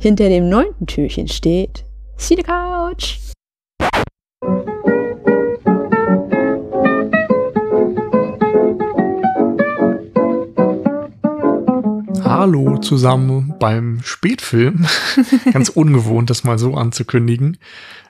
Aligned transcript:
Hinter 0.00 0.28
dem 0.28 0.48
neunten 0.48 0.86
Türchen 0.86 1.28
steht 1.28 1.84
Cine 2.16 2.42
Couch. 2.42 3.27
Hallo 12.48 12.78
zusammen 12.78 13.56
beim 13.60 14.00
Spätfilm. 14.02 14.86
Ganz 15.52 15.68
ungewohnt, 15.68 16.30
das 16.30 16.44
mal 16.44 16.58
so 16.58 16.76
anzukündigen. 16.76 17.58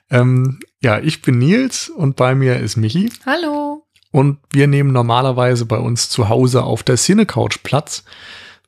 Ähm, 0.09 0.61
ja, 0.81 0.97
ich 0.97 1.21
bin 1.21 1.39
Nils 1.39 1.89
und 1.89 2.15
bei 2.15 2.35
mir 2.35 2.57
ist 2.57 2.77
Michi. 2.77 3.11
Hallo. 3.25 3.83
Und 4.11 4.37
wir 4.49 4.67
nehmen 4.67 4.93
normalerweise 4.93 5.65
bei 5.65 5.77
uns 5.77 6.07
zu 6.07 6.29
Hause 6.29 6.63
auf 6.63 6.83
der 6.83 6.95
Cinecouch 6.95 7.63
Platz 7.63 8.05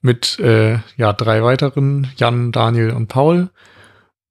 mit 0.01 0.39
äh, 0.39 0.79
ja, 0.97 1.13
drei 1.13 1.41
weiteren, 1.41 2.11
Jan, 2.17 2.51
Daniel 2.51 2.91
und 2.91 3.07
Paul. 3.07 3.49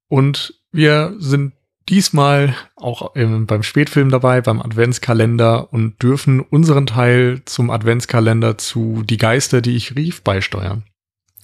Und 0.09 0.53
wir 0.71 1.15
sind 1.17 1.53
diesmal 1.89 2.55
auch 2.75 3.15
ähm, 3.15 3.47
beim 3.47 3.63
Spätfilm 3.63 4.11
dabei, 4.11 4.41
beim 4.41 4.61
Adventskalender 4.61 5.73
und 5.73 6.03
dürfen 6.03 6.39
unseren 6.39 6.85
Teil 6.85 7.41
zum 7.45 7.71
Adventskalender 7.71 8.59
zu 8.59 9.01
Die 9.01 9.17
Geister, 9.17 9.61
die 9.61 9.75
ich 9.75 9.95
rief, 9.95 10.21
beisteuern. 10.21 10.83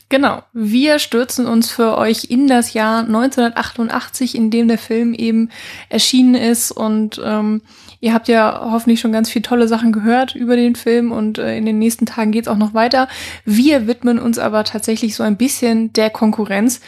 Genau. 0.10 0.42
Wir 0.54 1.00
stürzen 1.00 1.48
uns 1.48 1.70
für 1.70 1.98
euch 1.98 2.26
in 2.30 2.48
das 2.48 2.74
Jahr 2.74 3.00
1988, 3.00 4.36
in 4.36 4.50
dem 4.50 4.70
der 4.70 4.78
Film 4.78 5.14
eben 5.14 5.50
erschienen 5.90 6.36
ist. 6.36 6.72
Und 6.72 7.22
ähm, 7.24 7.62
ihr 8.00 8.14
habt 8.14 8.30
ja 8.30 8.70
hoffentlich 8.72 9.02
schon 9.02 9.12
ganz 9.12 9.30
viele 9.30 9.44
tolle 9.44 9.68
Sachen 9.68 9.92
gehört 9.92 10.34
über 10.34 10.56
den 10.56 10.76
Film 10.76 11.12
und 11.12 11.40
äh, 11.40 11.58
in 11.58 11.66
den 11.66 11.78
nächsten 11.78 12.06
Tagen 12.06 12.32
geht's 12.32 12.48
auch 12.48 12.58
noch 12.58 12.74
weiter. 12.74 13.10
Wir 13.44 13.86
widmen 13.86 14.18
uns 14.18 14.40
aber 14.40 14.64
tatsächlich 14.64 15.14
so 15.14 15.24
ein 15.24 15.36
bisschen 15.36 15.92
der 15.92 16.10
Konkurrenz. 16.10 16.80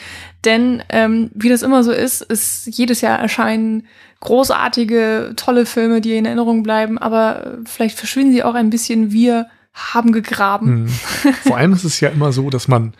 Denn 0.46 0.82
ähm, 0.88 1.30
wie 1.34 1.50
das 1.50 1.62
immer 1.62 1.84
so 1.84 1.92
ist, 1.92 2.22
ist 2.22 2.68
jedes 2.68 3.02
Jahr 3.02 3.20
erscheinen 3.20 3.86
großartige, 4.22 5.34
tolle 5.36 5.66
Filme, 5.66 6.00
die 6.00 6.16
in 6.16 6.26
Erinnerung 6.26 6.64
bleiben, 6.64 6.98
aber 6.98 7.46
äh, 7.46 7.50
vielleicht 7.66 7.98
verschwinden 7.98 8.32
sie 8.32 8.44
auch 8.44 8.56
ein 8.56 8.70
bisschen. 8.70 9.12
Wir 9.12 9.48
haben 9.74 10.12
gegraben. 10.12 10.88
Hm. 11.24 11.34
Vor 11.44 11.58
allem 11.58 11.74
ist 11.74 11.84
es 11.84 12.00
ja 12.00 12.10
immer 12.10 12.32
so, 12.32 12.50
dass 12.50 12.68
man 12.68 12.94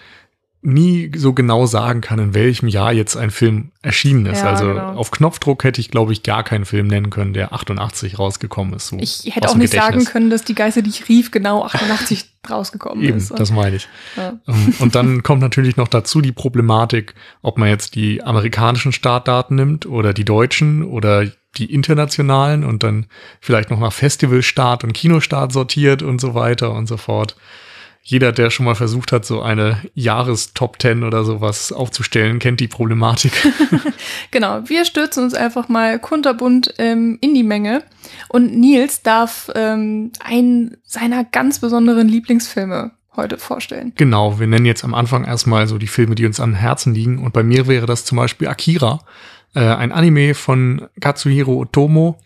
nie 0.62 1.10
so 1.16 1.32
genau 1.32 1.66
sagen 1.68 2.02
kann, 2.02 2.20
in 2.20 2.34
welchem 2.34 2.68
Jahr 2.68 2.92
jetzt 2.92 3.16
ein 3.16 3.32
Film 3.32 3.72
erschienen 3.82 4.26
ist. 4.26 4.40
Ja, 4.40 4.50
also 4.50 4.66
genau. 4.68 4.94
auf 4.96 5.10
Knopfdruck 5.10 5.64
hätte 5.64 5.80
ich, 5.80 5.90
glaube 5.90 6.12
ich, 6.12 6.22
gar 6.22 6.44
keinen 6.44 6.66
Film 6.66 6.88
nennen 6.88 7.10
können, 7.10 7.32
der 7.34 7.54
88 7.54 8.20
rausgekommen 8.20 8.74
ist. 8.74 8.88
So 8.88 8.98
Ich 9.00 9.24
hätte 9.34 9.48
auch 9.48 9.56
nicht 9.56 9.72
sagen 9.72 9.94
Gedächtnis. 9.94 10.12
können, 10.12 10.30
dass 10.30 10.44
die 10.44 10.56
Geister, 10.56 10.82
die 10.82 10.90
ich 10.90 11.08
rief, 11.08 11.32
genau 11.32 11.64
88 11.64 12.26
rausgekommen 12.50 13.02
Eben, 13.06 13.18
ist. 13.18 13.32
das 13.32 13.52
meine 13.52 13.78
ich. 13.78 13.88
Ja. 14.18 14.34
Ähm, 14.50 14.74
Und 14.80 14.96
dann 14.96 15.24
kommt 15.24 15.42
natürlich 15.42 15.78
noch 15.78 15.88
dazu 15.88 16.20
die 16.20 16.34
Problematik, 16.34 17.16
ob 17.42 17.58
man 17.58 17.70
jetzt 17.70 17.96
die 17.96 18.22
amerikanischen 18.22 18.92
Startdaten 18.92 19.56
nimmt 19.56 19.86
oder 19.86 20.14
die 20.14 20.26
deutschen 20.26 20.84
oder 20.84 21.26
die 21.58 21.74
internationalen 21.74 22.64
und 22.64 22.84
dann 22.84 23.08
vielleicht 23.42 23.70
noch 23.70 23.80
nach 23.80 23.94
Festivalstart 23.94 24.84
und 24.84 24.94
Kinostart 24.94 25.52
sortiert 25.52 26.02
und 26.02 26.22
so 26.22 26.36
weiter 26.36 26.74
und 26.74 26.88
so 26.88 26.98
fort. 26.98 27.36
Jeder, 28.02 28.32
der 28.32 28.50
schon 28.50 28.66
mal 28.66 28.76
versucht 28.76 29.12
hat, 29.12 29.26
so 29.26 29.42
eine 29.42 29.78
Jahrestop 29.94 30.82
10 30.82 31.04
oder 31.04 31.24
sowas 31.26 31.72
aufzustellen, 31.72 32.40
kennt 32.40 32.60
die 32.60 32.68
Problematik. 32.68 33.34
Genau, 34.32 34.62
wir 34.66 34.86
stürzen 34.86 35.24
uns 35.24 35.34
einfach 35.34 35.70
mal 35.70 36.00
kunterbunt 36.00 36.74
ähm, 36.78 37.18
in 37.22 37.34
die 37.34 37.44
Menge. 37.44 37.84
Und 38.28 38.56
Nils 38.58 39.02
darf 39.02 39.52
ähm, 39.56 40.12
einen 40.24 40.78
seiner 40.84 41.24
ganz 41.24 41.60
besonderen 41.60 42.08
Lieblingsfilme 42.08 42.92
heute 43.16 43.38
vorstellen. 43.38 43.94
Genau, 43.96 44.40
wir 44.40 44.48
nennen 44.48 44.66
jetzt 44.66 44.84
am 44.84 44.94
Anfang 44.94 45.26
erstmal 45.26 45.68
so 45.68 45.78
die 45.78 45.88
Filme, 45.88 46.16
die 46.16 46.26
uns 46.26 46.40
am 46.40 46.54
Herzen 46.54 46.94
liegen. 46.94 47.20
Und 47.20 47.34
bei 47.34 47.44
mir 47.44 47.68
wäre 47.68 47.86
das 47.86 48.06
zum 48.06 48.18
Beispiel 48.18 48.48
Akira, 48.48 49.02
äh, 49.56 49.62
ein 49.62 49.92
Anime 49.92 50.34
von 50.34 50.88
Katsuhiro 51.00 51.60
Otomo. 51.60 52.20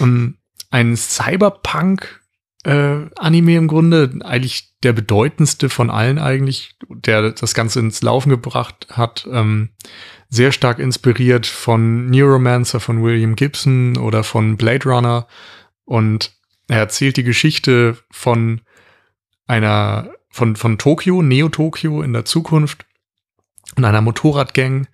Ähm, 0.00 0.36
ein 0.70 0.96
Cyberpunk-Anime 0.96 3.56
im 3.56 3.68
Grunde, 3.68 4.18
eigentlich 4.22 4.74
der 4.82 4.92
bedeutendste 4.92 5.68
von 5.68 5.90
allen 5.90 6.18
eigentlich, 6.18 6.76
der 6.88 7.32
das 7.32 7.54
Ganze 7.54 7.80
ins 7.80 8.02
Laufen 8.02 8.30
gebracht 8.30 8.86
hat. 8.90 9.28
Ähm, 9.30 9.70
sehr 10.28 10.52
stark 10.52 10.78
inspiriert 10.78 11.46
von 11.46 12.08
Neuromancer 12.08 12.78
von 12.78 13.02
William 13.02 13.34
Gibson 13.34 13.96
oder 13.96 14.22
von 14.22 14.56
Blade 14.56 14.88
Runner. 14.88 15.26
Und 15.84 16.32
er 16.68 16.78
erzählt 16.78 17.16
die 17.16 17.24
Geschichte 17.24 17.96
von 18.10 18.60
einer 19.46 20.10
von, 20.30 20.54
von 20.54 20.78
Tokio, 20.78 21.22
Neo-Tokio 21.22 22.02
in 22.02 22.12
der 22.12 22.24
Zukunft 22.24 22.86
und 23.76 23.84
einer 23.84 24.00
Motorradgang, 24.00 24.86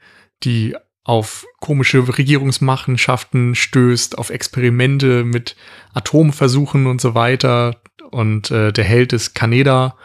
die 0.42 0.74
auf 1.06 1.46
komische 1.60 2.18
Regierungsmachenschaften 2.18 3.54
stößt, 3.54 4.18
auf 4.18 4.30
Experimente 4.30 5.22
mit 5.22 5.54
Atomversuchen 5.94 6.88
und 6.88 7.00
so 7.00 7.14
weiter. 7.14 7.80
Und 8.10 8.50
äh, 8.50 8.72
der 8.72 8.82
Held 8.82 9.12
ist 9.12 9.32
Kaneda 9.32 9.96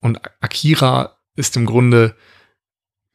und 0.00 0.18
Akira 0.40 1.18
ist 1.36 1.58
im 1.58 1.66
Grunde 1.66 2.16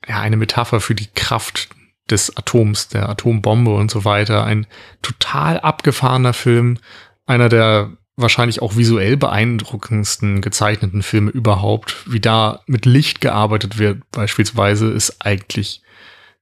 ja 0.07 0.21
eine 0.21 0.37
Metapher 0.37 0.79
für 0.79 0.93
die 0.93 1.07
Kraft 1.07 1.69
des 2.11 2.37
Atoms, 2.37 2.89
der 2.89 3.09
Atombombe 3.09 3.73
und 3.73 3.89
so 3.89 4.05
weiter. 4.05 4.43
Ein 4.43 4.67
total 5.01 5.59
abgefahrener 5.59 6.33
Film, 6.33 6.77
einer 7.25 7.49
der 7.49 7.97
wahrscheinlich 8.15 8.61
auch 8.61 8.75
visuell 8.75 9.17
beeindruckendsten 9.17 10.41
gezeichneten 10.41 11.01
Filme 11.01 11.31
überhaupt. 11.31 12.03
Wie 12.05 12.19
da 12.19 12.61
mit 12.67 12.85
Licht 12.85 13.19
gearbeitet 13.19 13.79
wird, 13.79 14.03
beispielsweise, 14.11 14.91
ist 14.91 15.25
eigentlich 15.25 15.82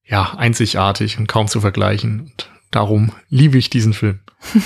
ja 0.06 0.34
einzigartig 0.38 1.18
und 1.18 1.28
kaum 1.28 1.48
zu 1.48 1.62
vergleichen. 1.62 2.22
Und 2.22 2.50
darum 2.72 3.12
liebe 3.30 3.58
ich 3.58 3.70
diesen 3.70 3.94
Film. 3.94 4.20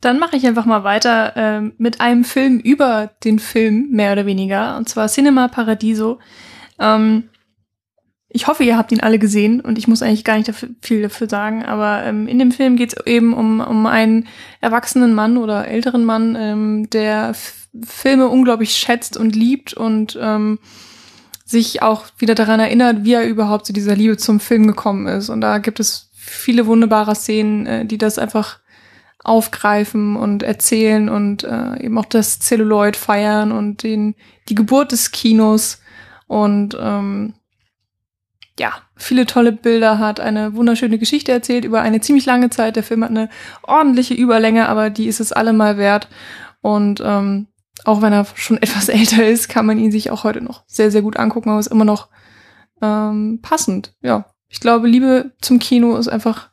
Dann 0.00 0.18
mache 0.18 0.36
ich 0.36 0.46
einfach 0.46 0.66
mal 0.66 0.84
weiter 0.84 1.32
ähm, 1.36 1.72
mit 1.78 2.00
einem 2.00 2.24
Film 2.24 2.58
über 2.60 3.10
den 3.24 3.38
Film, 3.38 3.88
mehr 3.90 4.12
oder 4.12 4.26
weniger, 4.26 4.76
und 4.76 4.88
zwar 4.88 5.08
Cinema 5.08 5.48
Paradiso. 5.48 6.18
Ähm, 6.78 7.30
ich 8.28 8.46
hoffe, 8.46 8.64
ihr 8.64 8.76
habt 8.76 8.92
ihn 8.92 9.00
alle 9.00 9.18
gesehen 9.18 9.60
und 9.60 9.78
ich 9.78 9.88
muss 9.88 10.02
eigentlich 10.02 10.24
gar 10.24 10.36
nicht 10.36 10.48
dafür, 10.48 10.68
viel 10.82 11.00
dafür 11.00 11.28
sagen, 11.28 11.64
aber 11.64 12.04
ähm, 12.04 12.28
in 12.28 12.38
dem 12.38 12.52
Film 12.52 12.76
geht 12.76 12.92
es 12.92 13.06
eben 13.06 13.32
um, 13.32 13.60
um 13.60 13.86
einen 13.86 14.28
erwachsenen 14.60 15.14
Mann 15.14 15.38
oder 15.38 15.66
älteren 15.66 16.04
Mann, 16.04 16.36
ähm, 16.38 16.90
der 16.90 17.34
Filme 17.82 18.28
unglaublich 18.28 18.76
schätzt 18.76 19.16
und 19.16 19.34
liebt 19.34 19.72
und 19.72 20.18
ähm, 20.20 20.58
sich 21.46 21.80
auch 21.80 22.06
wieder 22.18 22.34
daran 22.34 22.60
erinnert, 22.60 23.04
wie 23.04 23.14
er 23.14 23.26
überhaupt 23.26 23.66
zu 23.66 23.72
dieser 23.72 23.94
Liebe 23.94 24.16
zum 24.16 24.40
Film 24.40 24.66
gekommen 24.66 25.06
ist. 25.06 25.30
Und 25.30 25.40
da 25.40 25.58
gibt 25.58 25.78
es 25.78 26.10
viele 26.12 26.66
wunderbare 26.66 27.14
Szenen, 27.14 27.66
äh, 27.66 27.86
die 27.86 27.98
das 27.98 28.18
einfach 28.18 28.58
aufgreifen 29.22 30.16
und 30.16 30.42
erzählen 30.42 31.08
und 31.08 31.44
äh, 31.44 31.82
eben 31.82 31.98
auch 31.98 32.04
das 32.04 32.40
Celluloid 32.40 32.96
feiern 32.96 33.52
und 33.52 33.82
den, 33.82 34.14
die 34.48 34.54
Geburt 34.54 34.92
des 34.92 35.10
Kinos 35.10 35.80
und 36.26 36.76
ähm, 36.80 37.34
ja, 38.58 38.72
viele 38.96 39.26
tolle 39.26 39.52
Bilder 39.52 39.98
hat, 39.98 40.18
eine 40.18 40.54
wunderschöne 40.54 40.98
Geschichte 40.98 41.30
erzählt 41.30 41.64
über 41.64 41.82
eine 41.82 42.00
ziemlich 42.00 42.24
lange 42.26 42.50
Zeit. 42.50 42.76
Der 42.76 42.82
Film 42.82 43.04
hat 43.04 43.10
eine 43.10 43.28
ordentliche 43.62 44.14
Überlänge, 44.14 44.68
aber 44.68 44.90
die 44.90 45.06
ist 45.06 45.20
es 45.20 45.32
allemal 45.32 45.76
wert. 45.76 46.08
Und 46.62 47.02
ähm, 47.04 47.48
auch 47.84 48.02
wenn 48.02 48.12
er 48.12 48.26
schon 48.34 48.56
etwas 48.62 48.88
älter 48.88 49.26
ist, 49.26 49.48
kann 49.48 49.66
man 49.66 49.78
ihn 49.78 49.92
sich 49.92 50.10
auch 50.10 50.24
heute 50.24 50.40
noch 50.40 50.64
sehr, 50.66 50.90
sehr 50.90 51.02
gut 51.02 51.16
angucken, 51.16 51.50
aber 51.50 51.60
ist 51.60 51.66
immer 51.66 51.84
noch 51.84 52.08
ähm, 52.82 53.40
passend. 53.42 53.94
Ja, 54.02 54.26
ich 54.48 54.60
glaube, 54.60 54.88
Liebe 54.88 55.32
zum 55.40 55.58
Kino 55.58 55.96
ist 55.96 56.08
einfach 56.08 56.50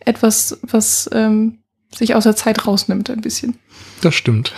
etwas, 0.00 0.58
was 0.62 1.08
ähm, 1.12 1.58
sich 1.94 2.14
aus 2.14 2.24
der 2.24 2.36
Zeit 2.36 2.66
rausnimmt 2.66 3.10
ein 3.10 3.20
bisschen. 3.20 3.58
Das 4.00 4.14
stimmt. 4.14 4.52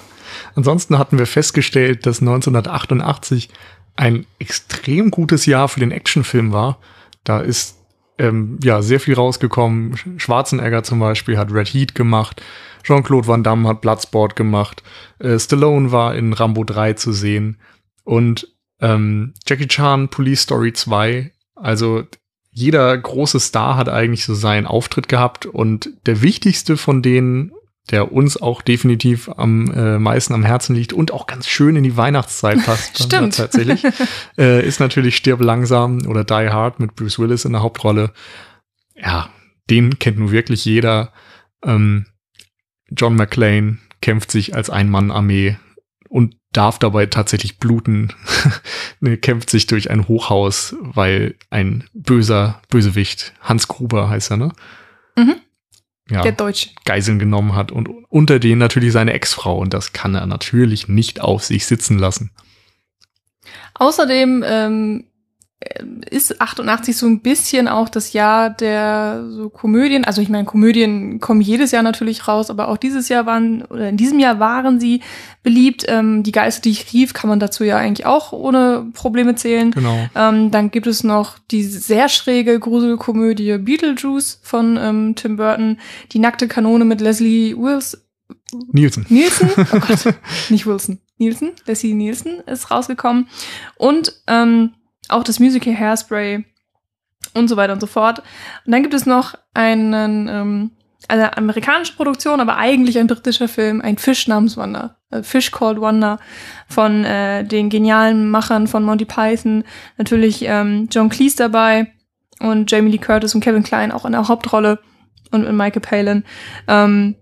Ansonsten 0.54 0.98
hatten 0.98 1.18
wir 1.18 1.26
festgestellt, 1.26 2.06
dass 2.06 2.20
1988 2.20 3.50
ein 3.96 4.26
extrem 4.38 5.10
gutes 5.10 5.46
Jahr 5.46 5.68
für 5.68 5.80
den 5.80 5.92
Actionfilm 5.92 6.52
war. 6.52 6.78
Da 7.24 7.40
ist 7.40 7.76
ähm, 8.18 8.58
ja 8.62 8.82
sehr 8.82 9.00
viel 9.00 9.14
rausgekommen. 9.14 9.96
Schwarzenegger 10.16 10.82
zum 10.82 11.00
Beispiel 11.00 11.38
hat 11.38 11.52
Red 11.52 11.68
Heat 11.68 11.94
gemacht. 11.94 12.42
Jean-Claude 12.82 13.26
Van 13.26 13.42
Damme 13.42 13.68
hat 13.68 13.80
Bloodsport 13.80 14.36
gemacht. 14.36 14.82
Äh, 15.18 15.38
Stallone 15.38 15.92
war 15.92 16.14
in 16.14 16.32
Rambo 16.32 16.64
3 16.64 16.94
zu 16.94 17.12
sehen. 17.12 17.58
Und 18.04 18.48
ähm, 18.80 19.34
Jackie 19.46 19.68
Chan, 19.68 20.08
Police 20.08 20.42
Story 20.42 20.72
2. 20.72 21.32
Also 21.54 22.04
jeder 22.52 22.96
große 22.96 23.40
Star 23.40 23.76
hat 23.76 23.88
eigentlich 23.88 24.24
so 24.24 24.34
seinen 24.34 24.66
Auftritt 24.66 25.08
gehabt. 25.08 25.46
Und 25.46 25.90
der 26.06 26.22
wichtigste 26.22 26.76
von 26.76 27.02
denen, 27.02 27.52
der 27.90 28.12
uns 28.12 28.40
auch 28.40 28.62
definitiv 28.62 29.28
am 29.36 29.70
äh, 29.72 29.98
meisten 29.98 30.34
am 30.34 30.44
Herzen 30.44 30.74
liegt 30.74 30.92
und 30.92 31.12
auch 31.12 31.26
ganz 31.26 31.48
schön 31.48 31.76
in 31.76 31.84
die 31.84 31.96
Weihnachtszeit 31.96 32.64
passt. 32.66 33.00
dann 33.00 33.06
Stimmt. 33.06 33.36
Tatsächlich. 33.36 33.84
äh, 34.38 34.66
ist 34.66 34.80
natürlich 34.80 35.16
Stirb 35.16 35.40
langsam 35.40 36.06
oder 36.06 36.24
Die 36.24 36.50
Hard 36.50 36.80
mit 36.80 36.96
Bruce 36.96 37.18
Willis 37.18 37.44
in 37.44 37.52
der 37.52 37.62
Hauptrolle. 37.62 38.12
Ja, 38.94 39.30
den 39.70 39.98
kennt 39.98 40.18
nun 40.18 40.30
wirklich 40.30 40.64
jeder. 40.64 41.12
Ähm, 41.64 42.06
John 42.90 43.16
McClane 43.16 43.78
kämpft 44.00 44.30
sich 44.30 44.54
als 44.54 44.70
Ein-Mann-Armee 44.70 45.56
und 46.08 46.36
darf 46.52 46.78
dabei 46.78 47.06
tatsächlich 47.06 47.58
bluten, 47.58 48.12
kämpft 49.22 49.50
sich 49.50 49.66
durch 49.66 49.90
ein 49.90 50.08
Hochhaus, 50.08 50.74
weil 50.80 51.36
ein 51.50 51.84
böser 51.94 52.60
Bösewicht, 52.68 53.32
Hans 53.40 53.68
Gruber 53.68 54.08
heißt 54.10 54.32
er, 54.32 54.36
ne? 54.36 54.52
Mhm. 55.16 55.36
Ja, 56.10 56.22
Der 56.22 56.32
Deutsche. 56.32 56.70
Geiseln 56.84 57.20
genommen 57.20 57.54
hat 57.54 57.70
und 57.70 57.88
unter 58.08 58.40
denen 58.40 58.58
natürlich 58.58 58.92
seine 58.92 59.12
Ex-Frau 59.12 59.58
und 59.58 59.72
das 59.72 59.92
kann 59.92 60.16
er 60.16 60.26
natürlich 60.26 60.88
nicht 60.88 61.20
auf 61.20 61.44
sich 61.44 61.66
sitzen 61.66 61.98
lassen. 61.98 62.32
Außerdem 63.74 64.44
ähm, 64.44 65.04
ist 66.10 66.40
88 66.40 66.96
so 66.96 67.06
ein 67.06 67.20
bisschen 67.20 67.68
auch 67.68 67.90
das 67.90 68.14
Jahr 68.14 68.48
der 68.48 69.26
so 69.28 69.50
Komödien. 69.50 70.04
Also 70.04 70.22
ich 70.22 70.30
meine, 70.30 70.46
Komödien 70.46 71.20
kommen 71.20 71.42
jedes 71.42 71.70
Jahr 71.70 71.82
natürlich 71.82 72.26
raus, 72.26 72.48
aber 72.48 72.68
auch 72.68 72.78
dieses 72.78 73.10
Jahr 73.10 73.26
waren, 73.26 73.62
oder 73.64 73.90
in 73.90 73.98
diesem 73.98 74.18
Jahr 74.18 74.40
waren 74.40 74.80
sie 74.80 75.02
beliebt. 75.42 75.84
Ähm, 75.86 76.22
die 76.22 76.32
Geister, 76.32 76.62
die 76.62 76.70
ich 76.70 76.90
rief, 76.94 77.12
kann 77.12 77.28
man 77.28 77.40
dazu 77.40 77.62
ja 77.62 77.76
eigentlich 77.76 78.06
auch 78.06 78.32
ohne 78.32 78.86
Probleme 78.94 79.34
zählen. 79.34 79.70
Genau. 79.70 80.08
Ähm, 80.14 80.50
dann 80.50 80.70
gibt 80.70 80.86
es 80.86 81.04
noch 81.04 81.38
die 81.50 81.62
sehr 81.62 82.08
schräge 82.08 82.58
Gruselkomödie 82.58 83.58
Beetlejuice 83.58 84.40
von 84.42 84.78
ähm, 84.80 85.14
Tim 85.14 85.36
Burton, 85.36 85.78
die 86.12 86.20
nackte 86.20 86.48
Kanone 86.48 86.86
mit 86.86 87.02
Leslie 87.02 87.54
Wills 87.54 88.02
Nielsen. 88.72 89.06
Nielsen, 89.08 89.50
oh 89.56 89.78
Gott, 89.78 90.14
nicht 90.48 90.66
Wilson, 90.66 90.98
Nielsen, 91.18 91.52
Leslie 91.66 91.94
Nielsen 91.94 92.40
ist 92.46 92.70
rausgekommen 92.70 93.28
und 93.76 94.20
ähm, 94.26 94.72
auch 95.12 95.24
das 95.24 95.40
Musical 95.40 95.76
Hairspray 95.76 96.44
und 97.34 97.48
so 97.48 97.56
weiter 97.56 97.72
und 97.72 97.80
so 97.80 97.86
fort. 97.86 98.20
Und 98.64 98.72
dann 98.72 98.82
gibt 98.82 98.94
es 98.94 99.06
noch 99.06 99.34
einen, 99.54 100.28
ähm, 100.28 100.70
eine 101.08 101.36
amerikanische 101.36 101.96
Produktion, 101.96 102.40
aber 102.40 102.56
eigentlich 102.56 102.98
ein 102.98 103.06
britischer 103.06 103.48
Film, 103.48 103.80
ein 103.80 103.98
Fisch 103.98 104.26
namens 104.28 104.56
Wonder, 104.56 104.96
äh, 105.10 105.22
Fish 105.22 105.50
Called 105.50 105.80
Wonder 105.80 106.18
von 106.68 107.04
äh, 107.04 107.44
den 107.44 107.70
genialen 107.70 108.30
Machern 108.30 108.66
von 108.66 108.84
Monty 108.84 109.04
Python. 109.04 109.64
Natürlich 109.96 110.42
ähm, 110.42 110.88
John 110.90 111.08
Cleese 111.08 111.36
dabei 111.36 111.92
und 112.40 112.70
Jamie 112.70 112.90
Lee 112.90 112.98
Curtis 112.98 113.34
und 113.34 113.42
Kevin 113.42 113.62
Klein 113.62 113.92
auch 113.92 114.04
in 114.04 114.12
der 114.12 114.28
Hauptrolle 114.28 114.80
und 115.30 115.44
mit 115.44 115.52
Michael 115.52 115.82
Palin. 115.82 116.24
Ähm, 116.66 117.16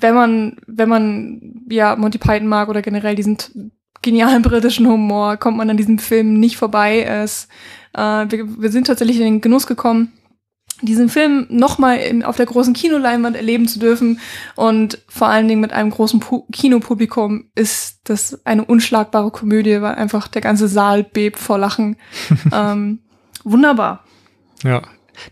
wenn 0.00 0.14
man, 0.14 0.56
wenn 0.66 0.88
man 0.88 1.64
ja 1.68 1.96
Monty 1.96 2.18
Python 2.18 2.46
mag 2.46 2.68
oder 2.68 2.82
generell 2.82 3.16
diesen 3.16 3.72
genialen 4.08 4.42
britischen 4.42 4.86
Humor, 4.86 5.36
kommt 5.36 5.58
man 5.58 5.68
an 5.68 5.76
diesem 5.76 5.98
Film 5.98 6.40
nicht 6.40 6.56
vorbei. 6.56 7.02
Es, 7.02 7.48
äh, 7.92 8.00
wir, 8.00 8.62
wir 8.62 8.70
sind 8.70 8.86
tatsächlich 8.86 9.18
in 9.18 9.24
den 9.24 9.40
Genuss 9.40 9.66
gekommen, 9.66 10.12
diesen 10.80 11.08
Film 11.08 11.46
nochmal 11.50 11.98
auf 12.24 12.36
der 12.36 12.46
großen 12.46 12.72
Kinoleinwand 12.72 13.36
erleben 13.36 13.68
zu 13.68 13.78
dürfen. 13.78 14.20
Und 14.54 14.98
vor 15.08 15.28
allen 15.28 15.48
Dingen 15.48 15.60
mit 15.60 15.72
einem 15.72 15.90
großen 15.90 16.20
Pu 16.20 16.46
Kinopublikum 16.52 17.50
ist 17.54 18.00
das 18.04 18.46
eine 18.46 18.64
unschlagbare 18.64 19.30
Komödie, 19.30 19.82
weil 19.82 19.96
einfach 19.96 20.28
der 20.28 20.42
ganze 20.42 20.68
Saal 20.68 21.04
bebt 21.04 21.38
vor 21.38 21.58
Lachen. 21.58 21.96
ähm, 22.52 23.00
wunderbar. 23.44 24.04
Ja, 24.62 24.82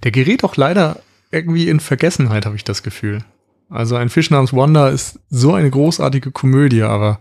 der 0.03 0.11
gerät 0.11 0.45
auch 0.45 0.57
leider 0.57 1.01
irgendwie 1.31 1.69
in 1.69 1.81
Vergessenheit, 1.81 2.45
habe 2.45 2.57
ich 2.57 2.65
das 2.65 2.83
Gefühl. 2.83 3.23
Also 3.69 3.97
ein 3.97 4.09
Fisch 4.09 4.31
namens 4.31 4.53
Wanda 4.53 4.89
ist 4.89 5.19
so 5.29 5.53
eine 5.55 5.71
großartige 5.71 6.31
Komödie, 6.31 6.83
aber 6.83 7.19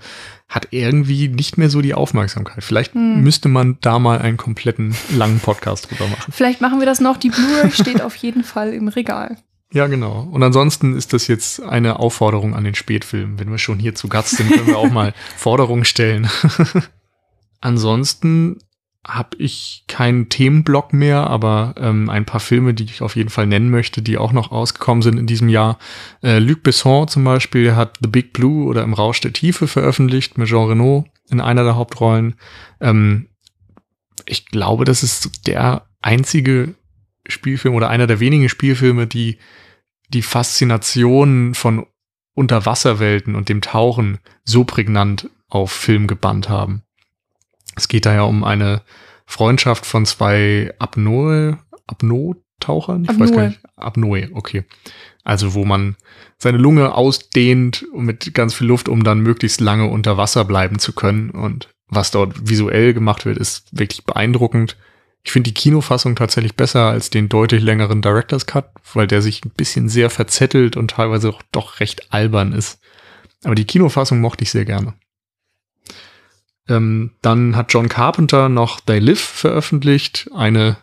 hat 0.47 0.67
irgendwie 0.71 1.27
nicht 1.27 1.57
mehr 1.57 1.69
so 1.71 1.81
die 1.81 1.95
Aufmerksamkeit. 1.95 2.63
Vielleicht 2.63 2.93
Hm. 2.93 3.21
müsste 3.23 3.49
man 3.49 3.77
da 3.81 3.97
mal 3.97 4.19
einen 4.19 4.37
kompletten 4.37 4.95
langen 5.15 5.39
Podcast 5.39 5.89
drüber 5.89 6.07
machen. 6.07 6.31
Vielleicht 6.31 6.61
machen 6.61 6.79
wir 6.79 6.85
das 6.85 6.99
noch. 7.01 7.17
Die 7.17 7.29
Blu-ray 7.29 7.71
steht 7.71 8.01
auf 8.01 8.15
jeden 8.15 8.43
Fall 8.43 8.73
im 8.73 8.87
Regal. 8.87 9.37
Ja, 9.73 9.87
genau. 9.87 10.27
Und 10.31 10.43
ansonsten 10.43 10.95
ist 10.95 11.13
das 11.13 11.27
jetzt 11.27 11.61
eine 11.63 11.99
Aufforderung 11.99 12.53
an 12.55 12.63
den 12.63 12.75
Spätfilm. 12.75 13.39
Wenn 13.39 13.49
wir 13.49 13.57
schon 13.57 13.79
hier 13.79 13.95
zu 13.95 14.07
Gast 14.07 14.37
sind, 14.37 14.51
können 14.51 14.67
wir 14.67 14.77
auch 14.77 14.91
mal 14.91 15.13
Forderungen 15.37 15.83
stellen. 15.83 16.29
ansonsten 17.61 18.59
habe 19.07 19.37
ich 19.37 19.83
keinen 19.87 20.29
Themenblock 20.29 20.91
mehr, 20.91 21.27
aber 21.27 21.75
ähm, 21.77 22.09
ein 22.09 22.25
paar 22.25 22.39
Filme, 22.39 22.73
die 22.73 22.85
ich 22.85 23.01
auf 23.01 23.15
jeden 23.15 23.29
Fall 23.29 23.45
nennen 23.45 23.69
möchte, 23.69 24.01
die 24.01 24.17
auch 24.17 24.33
noch 24.33 24.51
rausgekommen 24.51 25.03
sind 25.03 25.19
in 25.19 25.27
diesem 25.27 25.47
Jahr. 25.47 25.77
Äh, 26.23 26.39
Luc 26.39 26.63
Besson 26.63 27.07
zum 27.07 27.23
Beispiel 27.23 27.75
hat 27.75 27.97
The 28.01 28.09
Big 28.09 28.33
Blue 28.33 28.65
oder 28.65 28.83
Im 28.83 28.93
Rausch 28.93 29.21
der 29.21 29.31
Tiefe 29.31 29.67
veröffentlicht 29.67 30.37
mit 30.37 30.47
Jean 30.47 30.67
Reno 30.67 31.05
in 31.29 31.39
einer 31.39 31.63
der 31.63 31.75
Hauptrollen. 31.75 32.35
Ähm, 32.81 33.29
ich 34.25 34.47
glaube, 34.47 34.85
das 34.85 35.03
ist 35.03 35.47
der 35.47 35.87
einzige 36.01 36.73
Spielfilm 37.27 37.75
oder 37.75 37.89
einer 37.89 38.07
der 38.07 38.19
wenigen 38.19 38.49
Spielfilme, 38.49 39.05
die 39.05 39.37
die 40.09 40.23
Faszination 40.23 41.53
von 41.53 41.85
Unterwasserwelten 42.33 43.35
und 43.35 43.49
dem 43.49 43.61
Tauchen 43.61 44.17
so 44.43 44.63
prägnant 44.63 45.29
auf 45.47 45.71
Film 45.71 46.07
gebannt 46.07 46.49
haben. 46.49 46.84
Es 47.75 47.87
geht 47.87 48.05
da 48.05 48.13
ja 48.13 48.23
um 48.23 48.43
eine 48.43 48.81
Freundschaft 49.25 49.85
von 49.85 50.05
zwei 50.05 50.73
Apnoe, 50.79 51.57
Apnoe-Tauchern? 51.87 53.03
Ich 53.03 53.19
weiß 53.19 53.29
Apnoe. 53.29 53.35
gar 53.35 53.47
nicht. 53.47 53.59
Apnoe, 53.75 54.29
okay. 54.33 54.63
Also 55.23 55.53
wo 55.53 55.65
man 55.65 55.95
seine 56.37 56.57
Lunge 56.57 56.93
ausdehnt 56.93 57.85
mit 57.93 58.33
ganz 58.33 58.53
viel 58.53 58.67
Luft, 58.67 58.87
um 58.87 59.03
dann 59.03 59.19
möglichst 59.19 59.59
lange 59.59 59.87
unter 59.87 60.17
Wasser 60.17 60.45
bleiben 60.45 60.79
zu 60.79 60.93
können. 60.93 61.31
Und 61.31 61.69
was 61.87 62.11
dort 62.11 62.49
visuell 62.49 62.93
gemacht 62.93 63.25
wird, 63.25 63.37
ist 63.37 63.67
wirklich 63.71 64.05
beeindruckend. 64.05 64.77
Ich 65.23 65.31
finde 65.31 65.49
die 65.49 65.55
Kinofassung 65.55 66.15
tatsächlich 66.15 66.55
besser 66.55 66.91
als 66.91 67.09
den 67.09 67.29
deutlich 67.29 67.63
längeren 67.63 68.03
Director's 68.03 68.45
Cut, 68.45 68.69
weil 68.93 69.07
der 69.07 69.23
sich 69.23 69.43
ein 69.43 69.49
bisschen 69.49 69.89
sehr 69.89 70.11
verzettelt 70.11 70.77
und 70.77 70.91
teilweise 70.91 71.29
auch 71.29 71.41
doch 71.51 71.79
recht 71.79 72.13
albern 72.13 72.53
ist. 72.53 72.79
Aber 73.43 73.55
die 73.55 73.65
Kinofassung 73.65 74.21
mochte 74.21 74.43
ich 74.43 74.51
sehr 74.51 74.65
gerne. 74.65 74.93
Ähm, 76.67 77.11
dann 77.21 77.55
hat 77.55 77.73
John 77.73 77.89
Carpenter 77.89 78.49
noch 78.49 78.79
They 78.79 78.99
Live 78.99 79.19
veröffentlicht, 79.19 80.29
eine, 80.33 80.77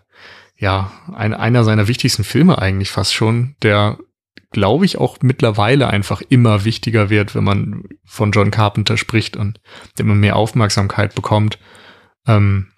ja, 0.57 0.93
ein, 1.13 1.35
einer 1.35 1.65
seiner 1.65 1.89
wichtigsten 1.89 2.25
Filme 2.25 2.59
eigentlich 2.59 2.91
fast 2.91 3.15
schon, 3.15 3.57
der, 3.63 3.99
glaube 4.53 4.85
ich, 4.85 4.99
auch 4.99 5.19
mittlerweile 5.23 5.89
einfach 5.89 6.23
immer 6.29 6.65
wichtiger 6.65 7.11
wird, 7.11 7.35
wenn 7.35 7.45
man 7.45 7.85
von 8.05 8.31
John 8.31 8.51
Carpenter 8.51 8.97
spricht 8.97 9.37
und 9.37 9.61
der 9.99 10.05
immer 10.05 10.15
mehr 10.15 10.37
Aufmerksamkeit 10.37 11.15
bekommt. 11.15 11.59
Ähm, 12.27 12.69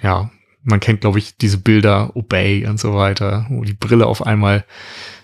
ja, 0.00 0.30
man 0.62 0.80
kennt, 0.80 1.00
glaube 1.00 1.18
ich, 1.18 1.36
diese 1.36 1.58
Bilder, 1.58 2.14
Obey 2.14 2.66
und 2.66 2.78
so 2.78 2.94
weiter, 2.94 3.46
wo 3.48 3.64
die 3.64 3.74
Brille 3.74 4.06
auf 4.06 4.26
einmal 4.26 4.64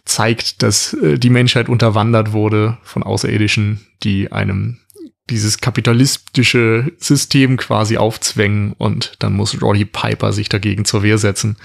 zeigt, 0.04 0.62
dass 0.62 0.94
äh, 0.94 1.18
die 1.18 1.30
Menschheit 1.30 1.68
unterwandert 1.68 2.32
wurde 2.32 2.78
von 2.82 3.02
Außerirdischen, 3.02 3.86
die 4.02 4.32
einem 4.32 4.80
dieses 5.30 5.58
kapitalistische 5.58 6.92
System 6.98 7.56
quasi 7.56 7.96
aufzwängen 7.96 8.74
und 8.78 9.14
dann 9.18 9.32
muss 9.32 9.60
Roddy 9.60 9.84
Piper 9.84 10.32
sich 10.32 10.48
dagegen 10.48 10.84
zur 10.84 11.02
Wehr 11.02 11.18
setzen. 11.18 11.56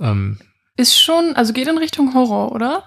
Ähm, 0.00 0.38
Ist 0.76 1.00
schon, 1.00 1.34
also 1.34 1.52
geht 1.52 1.68
in 1.68 1.78
Richtung 1.78 2.14
Horror, 2.14 2.52
oder? 2.52 2.84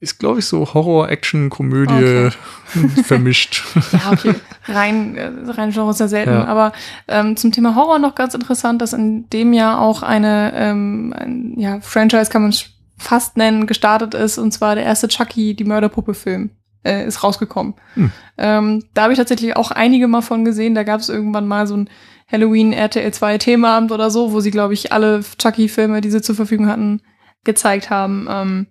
ist, 0.00 0.18
glaube 0.18 0.38
ich, 0.38 0.46
so 0.46 0.74
Horror, 0.74 1.08
Action, 1.08 1.50
Komödie 1.50 2.30
vermischt. 3.04 3.64
Ja, 3.92 4.12
okay. 4.12 4.34
Rein, 4.66 5.16
äh, 5.16 5.30
rein 5.50 5.72
Genre 5.72 5.90
ist 5.90 6.00
ja 6.00 6.08
selten. 6.08 6.30
Ja. 6.30 6.44
Aber 6.44 6.72
ähm, 7.08 7.36
zum 7.36 7.50
Thema 7.50 7.74
Horror 7.74 7.98
noch 7.98 8.14
ganz 8.14 8.34
interessant, 8.34 8.80
dass 8.80 8.92
in 8.92 9.28
dem 9.30 9.52
Jahr 9.52 9.80
auch 9.80 10.02
eine 10.02 10.52
ähm, 10.54 11.12
ein, 11.16 11.54
ja, 11.58 11.80
Franchise 11.80 12.30
kann 12.30 12.42
man 12.42 12.50
es 12.52 12.66
fast 12.96 13.36
nennen, 13.36 13.66
gestartet 13.66 14.14
ist. 14.14 14.38
Und 14.38 14.52
zwar 14.52 14.76
der 14.76 14.84
erste 14.84 15.08
Chucky, 15.08 15.54
die 15.54 15.64
Mörderpuppe-Film, 15.64 16.50
äh, 16.84 17.06
ist 17.06 17.22
rausgekommen. 17.22 17.74
Hm. 17.94 18.12
Ähm, 18.38 18.84
da 18.94 19.02
habe 19.02 19.12
ich 19.12 19.18
tatsächlich 19.18 19.56
auch 19.56 19.70
einige 19.70 20.08
mal 20.08 20.22
von 20.22 20.44
gesehen. 20.44 20.74
Da 20.74 20.82
gab 20.84 21.00
es 21.00 21.08
irgendwann 21.08 21.46
mal 21.46 21.66
so 21.66 21.76
ein 21.76 21.90
Halloween 22.30 22.72
RTL 22.72 23.12
2 23.12 23.38
Themaabend 23.38 23.90
oder 23.92 24.10
so, 24.10 24.32
wo 24.32 24.40
sie, 24.40 24.50
glaube 24.50 24.74
ich, 24.74 24.92
alle 24.92 25.22
Chucky-Filme, 25.38 26.00
die 26.00 26.10
sie 26.10 26.22
zur 26.22 26.34
Verfügung 26.34 26.68
hatten, 26.68 27.00
gezeigt 27.44 27.90
haben. 27.90 28.26
Ähm, 28.30 28.66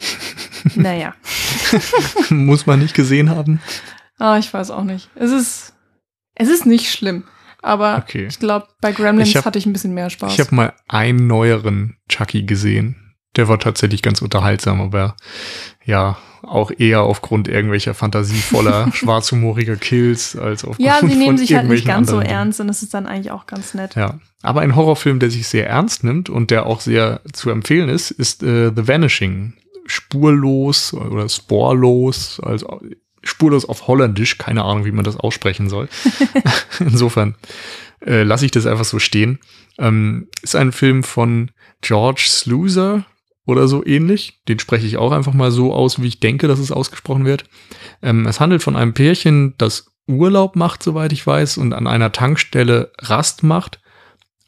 naja. 0.74 1.14
muss 2.30 2.66
man 2.66 2.78
nicht 2.80 2.94
gesehen 2.94 3.30
haben. 3.30 3.60
Ah, 4.18 4.38
ich 4.38 4.52
weiß 4.52 4.70
auch 4.70 4.84
nicht. 4.84 5.10
Es 5.14 5.30
ist, 5.30 5.74
es 6.34 6.48
ist 6.48 6.66
nicht 6.66 6.90
schlimm. 6.92 7.24
Aber 7.62 7.96
Okay. 7.98 8.26
ich 8.26 8.38
glaube, 8.38 8.68
bei 8.80 8.92
Gremlins 8.92 9.28
Ich 9.30 9.36
hab- 9.36 9.44
hatte 9.44 9.58
ich 9.58 9.66
ein 9.66 9.72
bisschen 9.72 9.94
mehr 9.94 10.10
Spaß. 10.10 10.32
Ich 10.32 10.40
habe 10.40 10.54
mal 10.54 10.72
einen 10.86 11.26
neueren 11.26 11.96
Chucky 12.08 12.44
gesehen. 12.44 13.14
Der 13.36 13.48
war 13.48 13.58
tatsächlich 13.58 14.02
ganz 14.02 14.22
unterhaltsam, 14.22 14.80
aber 14.80 15.16
ja, 15.84 16.16
auch 16.42 16.70
eher 16.76 17.02
aufgrund 17.02 17.48
irgendwelcher 17.48 17.94
fantasievoller, 17.94 18.90
schwarzhumoriger 18.94 19.76
Kills 19.76 20.36
als 20.36 20.64
aufgrund 20.64 20.86
ja, 20.86 21.00
sie 21.00 21.14
nehmen 21.14 21.38
sich 21.38 21.54
halt 21.54 21.68
nicht 21.68 21.86
ganz 21.86 22.10
so 22.10 22.20
ernst 22.20 22.60
und 22.60 22.68
das 22.68 22.82
ist 22.82 22.94
dann 22.94 23.06
eigentlich 23.06 23.30
auch 23.30 23.46
ganz 23.46 23.74
nett. 23.74 23.94
Ja, 23.96 24.18
aber 24.42 24.60
ein 24.60 24.76
Horrorfilm, 24.76 25.18
der 25.18 25.30
sich 25.30 25.48
sehr 25.48 25.68
ernst 25.68 26.04
nimmt 26.04 26.30
und 26.30 26.50
der 26.50 26.66
auch 26.66 26.80
sehr 26.80 27.20
zu 27.32 27.50
empfehlen 27.50 27.88
ist, 27.88 28.10
ist 28.10 28.42
äh, 28.42 28.72
The 28.74 28.88
Vanishing. 28.88 29.54
Spurlos 29.90 30.92
oder 30.92 31.30
sporlos, 31.30 32.40
also 32.40 32.80
spurlos 33.22 33.64
auf 33.64 33.86
Holländisch, 33.86 34.36
keine 34.36 34.64
Ahnung, 34.64 34.84
wie 34.84 34.92
man 34.92 35.04
das 35.04 35.16
aussprechen 35.16 35.70
soll. 35.70 35.88
Insofern 36.80 37.36
äh, 38.04 38.22
lasse 38.22 38.44
ich 38.44 38.50
das 38.50 38.66
einfach 38.66 38.84
so 38.84 38.98
stehen. 38.98 39.38
Ähm, 39.78 40.28
ist 40.42 40.56
ein 40.56 40.72
Film 40.72 41.02
von 41.02 41.50
George 41.80 42.26
Sluicer 42.26 43.04
oder 43.48 43.66
so 43.66 43.84
ähnlich. 43.84 44.42
Den 44.46 44.58
spreche 44.58 44.86
ich 44.86 44.98
auch 44.98 45.10
einfach 45.10 45.32
mal 45.32 45.50
so 45.50 45.72
aus, 45.72 46.02
wie 46.02 46.06
ich 46.06 46.20
denke, 46.20 46.48
dass 46.48 46.58
es 46.58 46.70
ausgesprochen 46.70 47.24
wird. 47.24 47.44
Ähm, 48.02 48.26
es 48.26 48.40
handelt 48.40 48.62
von 48.62 48.76
einem 48.76 48.92
Pärchen, 48.92 49.54
das 49.56 49.86
Urlaub 50.06 50.54
macht, 50.54 50.82
soweit 50.82 51.12
ich 51.12 51.26
weiß, 51.26 51.56
und 51.56 51.72
an 51.72 51.86
einer 51.86 52.12
Tankstelle 52.12 52.92
Rast 52.98 53.42
macht 53.42 53.80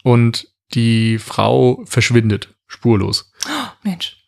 und 0.04 0.49
die 0.75 1.19
Frau 1.19 1.83
verschwindet, 1.87 2.54
spurlos. 2.66 3.33
Mensch. 3.83 4.19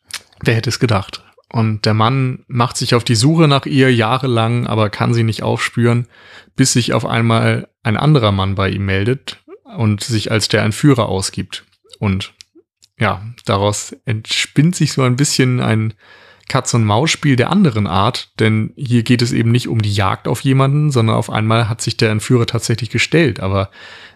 Wer 0.41 0.55
hätte 0.55 0.71
es 0.71 0.81
gedacht? 0.81 1.23
Und 1.51 1.85
der 1.85 1.95
Mann 1.95 2.45
macht 2.49 2.79
sich 2.79 2.95
auf 2.95 3.05
die 3.05 3.15
Suche 3.15 3.49
nach 3.49 3.67
ihr 3.67 3.95
jahrelang, 3.95 4.67
aber 4.67 4.89
kann 4.89 5.13
sie 5.13 5.23
nicht 5.23 5.43
aufspüren, 5.43 6.09
bis 6.57 6.73
sich 6.73 6.95
auf 6.95 7.05
einmal 7.05 7.69
ein 7.83 7.99
anderer 7.99 8.33
Mann 8.33 8.55
bei 8.55 8.71
ihm 8.71 8.87
meldet 8.87 9.45
und 9.77 10.03
sich 10.03 10.33
als 10.33 10.49
der 10.49 10.63
Entführer 10.63 11.11
ausgibt. 11.11 11.65
Und 11.99 12.33
ja, 12.99 13.23
daraus 13.45 13.97
entspinnt 14.05 14.77
sich 14.77 14.93
so 14.93 15.03
ein 15.03 15.17
bisschen 15.17 15.61
ein 15.61 15.95
Katz-und-Maus-Spiel 16.49 17.37
der 17.37 17.51
anderen 17.51 17.87
Art, 17.87 18.31
denn 18.41 18.73
hier 18.77 19.03
geht 19.05 19.23
es 19.23 19.33
eben 19.33 19.51
nicht 19.51 19.69
um 19.69 19.81
die 19.81 19.93
Jagd 19.93 20.29
auf 20.29 20.41
jemanden, 20.41 20.91
sondern 20.91 21.17
auf 21.17 21.31
einmal 21.31 21.69
hat 21.69 21.81
sich 21.81 21.97
der 21.97 22.11
Entführer 22.11 22.47
tatsächlich 22.47 22.91
gestellt, 22.91 23.41
aber 23.41 23.71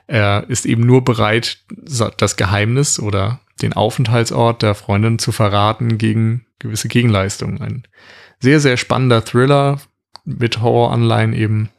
er 0.06 0.44
ist 0.48 0.66
eben 0.66 0.84
nur 0.84 1.04
bereit, 1.04 1.58
das 1.68 2.36
Geheimnis 2.36 3.00
oder 3.00 3.40
den 3.62 3.72
Aufenthaltsort 3.72 4.62
der 4.62 4.74
Freundin 4.74 5.18
zu 5.18 5.32
verraten 5.32 5.98
gegen 5.98 6.46
gewisse 6.58 6.88
Gegenleistungen. 6.88 7.60
Ein 7.60 7.82
sehr, 8.38 8.60
sehr 8.60 8.76
spannender 8.76 9.24
Thriller 9.24 9.80
mit 10.24 10.60
Horror-Anleihen 10.60 11.32
eben. 11.32 11.70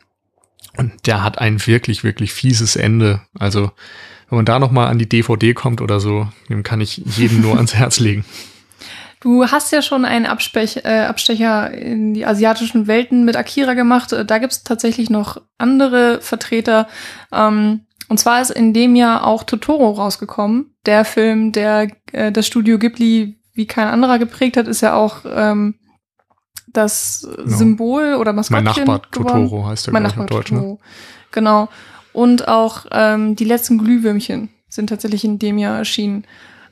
Und 0.75 1.06
der 1.06 1.24
hat 1.24 1.39
ein 1.39 1.66
wirklich, 1.66 2.04
wirklich 2.04 2.34
fieses 2.34 2.75
Ende. 2.75 3.22
Also, 3.38 3.72
wenn 4.29 4.38
man 4.38 4.46
da 4.46 4.60
nochmal 4.60 4.88
an 4.88 5.00
die 5.00 5.10
DVD 5.10 5.53
kommt 5.53 5.81
oder 5.81 6.00
so, 6.00 6.27
dem 6.50 6.63
kann 6.63 6.81
ich 6.81 6.98
jedem 6.98 7.41
nur 7.41 7.55
ans 7.55 7.75
Herz 7.75 8.00
legen. 8.00 8.25
Du 9.19 9.48
hast 9.48 9.72
ja 9.72 9.81
schon 9.81 10.05
einen 10.05 10.27
Abspech, 10.27 10.86
äh, 10.86 11.05
Abstecher 11.05 11.72
in 11.72 12.13
die 12.13 12.25
asiatischen 12.25 12.86
Welten 12.86 13.25
mit 13.25 13.36
Akira 13.36 13.74
gemacht. 13.74 14.15
Da 14.25 14.38
gibt's 14.38 14.63
tatsächlich 14.63 15.10
noch 15.10 15.41
andere 15.57 16.22
Vertreter. 16.22 16.88
Ähm, 17.31 17.88
und 18.10 18.19
zwar 18.19 18.41
ist 18.41 18.51
in 18.51 18.74
dem 18.74 18.96
Jahr 18.96 19.25
auch 19.25 19.43
Totoro 19.43 19.89
rausgekommen. 19.89 20.75
Der 20.86 21.03
Film, 21.03 21.51
der 21.51 21.88
äh, 22.12 22.31
das 22.31 22.46
Studio 22.46 22.77
Ghibli 22.77 23.39
wie 23.53 23.65
kein 23.65 23.88
anderer 23.88 24.19
geprägt 24.19 24.55
hat, 24.55 24.67
ist 24.67 24.81
ja 24.81 24.93
auch 24.93 25.22
ähm, 25.27 25.75
das 26.67 27.27
genau. 27.36 27.57
Symbol 27.57 28.13
oder 28.13 28.34
Maskottchen 28.34 28.65
Mein 28.65 28.75
Nachbar 28.75 29.01
geworden. 29.12 29.46
Totoro 29.46 29.65
heißt 29.65 29.88
der, 29.88 29.93
mein 29.93 30.03
Nachbar 30.03 30.27
Deutsch, 30.27 30.51
ne? 30.51 30.77
Genau. 31.31 31.69
Und 32.17 32.47
auch 32.47 32.88
ähm, 32.89 33.36
die 33.36 33.43
letzten 33.43 33.77
Glühwürmchen 33.77 34.50
sind 34.69 34.88
tatsächlich 34.89 35.24
in 35.24 35.38
dem 35.38 35.59
Jahr 35.59 35.77
erschienen. 35.77 36.24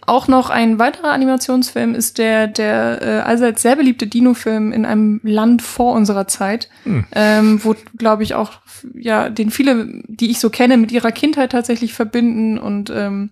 Auch 0.08 0.28
noch 0.28 0.50
ein 0.50 0.80
weiterer 0.80 1.12
Animationsfilm 1.12 1.94
ist 1.94 2.18
der, 2.18 2.48
der 2.48 3.00
äh, 3.04 3.06
allseits 3.20 3.62
sehr 3.62 3.76
beliebte 3.76 4.08
Dino-Film 4.08 4.72
in 4.72 4.88
einem 4.88 5.22
Land 5.22 5.62
vor 5.62 5.94
unserer 5.94 6.28
Zeit, 6.28 6.68
hm. 6.82 7.06
ähm, 7.12 7.64
wo, 7.64 7.76
glaube 7.96 8.24
ich, 8.24 8.34
auch, 8.34 8.54
ja, 8.96 9.30
den 9.30 9.52
viele, 9.52 10.02
die 10.08 10.32
ich 10.32 10.40
so 10.40 10.50
kenne, 10.50 10.78
mit 10.78 10.92
ihrer 10.92 11.12
Kindheit 11.12 11.52
tatsächlich 11.52 11.94
verbinden 11.94 12.58
und 12.58 12.90
ähm, 12.90 13.30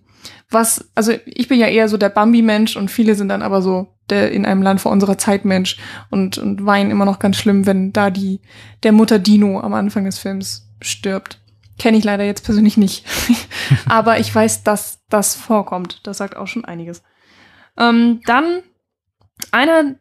was, 0.48 0.88
also 0.94 1.12
ich 1.26 1.48
bin 1.48 1.58
ja 1.58 1.66
eher 1.66 1.88
so 1.88 1.96
der 1.96 2.10
Bambi-Mensch 2.10 2.76
und 2.76 2.92
viele 2.92 3.16
sind 3.16 3.28
dann 3.28 3.42
aber 3.42 3.60
so 3.60 3.88
der 4.08 4.30
in 4.30 4.46
einem 4.46 4.62
Land 4.62 4.80
vor 4.80 4.92
unserer 4.92 5.18
Zeit 5.18 5.44
Mensch 5.44 5.78
und, 6.10 6.38
und 6.38 6.64
weinen 6.64 6.92
immer 6.92 7.06
noch 7.06 7.18
ganz 7.18 7.38
schlimm, 7.38 7.66
wenn 7.66 7.92
da 7.92 8.10
die, 8.10 8.38
der 8.84 8.92
Mutter 8.92 9.18
Dino 9.18 9.58
am 9.58 9.74
Anfang 9.74 10.04
des 10.04 10.18
Films 10.18 10.68
stirbt. 10.80 11.40
Kenne 11.78 11.96
ich 11.98 12.04
leider 12.04 12.24
jetzt 12.24 12.44
persönlich 12.44 12.76
nicht. 12.76 13.04
Aber 13.88 14.18
ich 14.20 14.32
weiß, 14.34 14.62
dass 14.64 15.00
das 15.08 15.34
vorkommt. 15.34 16.00
Das 16.04 16.18
sagt 16.18 16.36
auch 16.36 16.46
schon 16.46 16.64
einiges. 16.64 17.02
Ähm, 17.78 18.20
dann 18.26 18.62
einer 19.50 19.96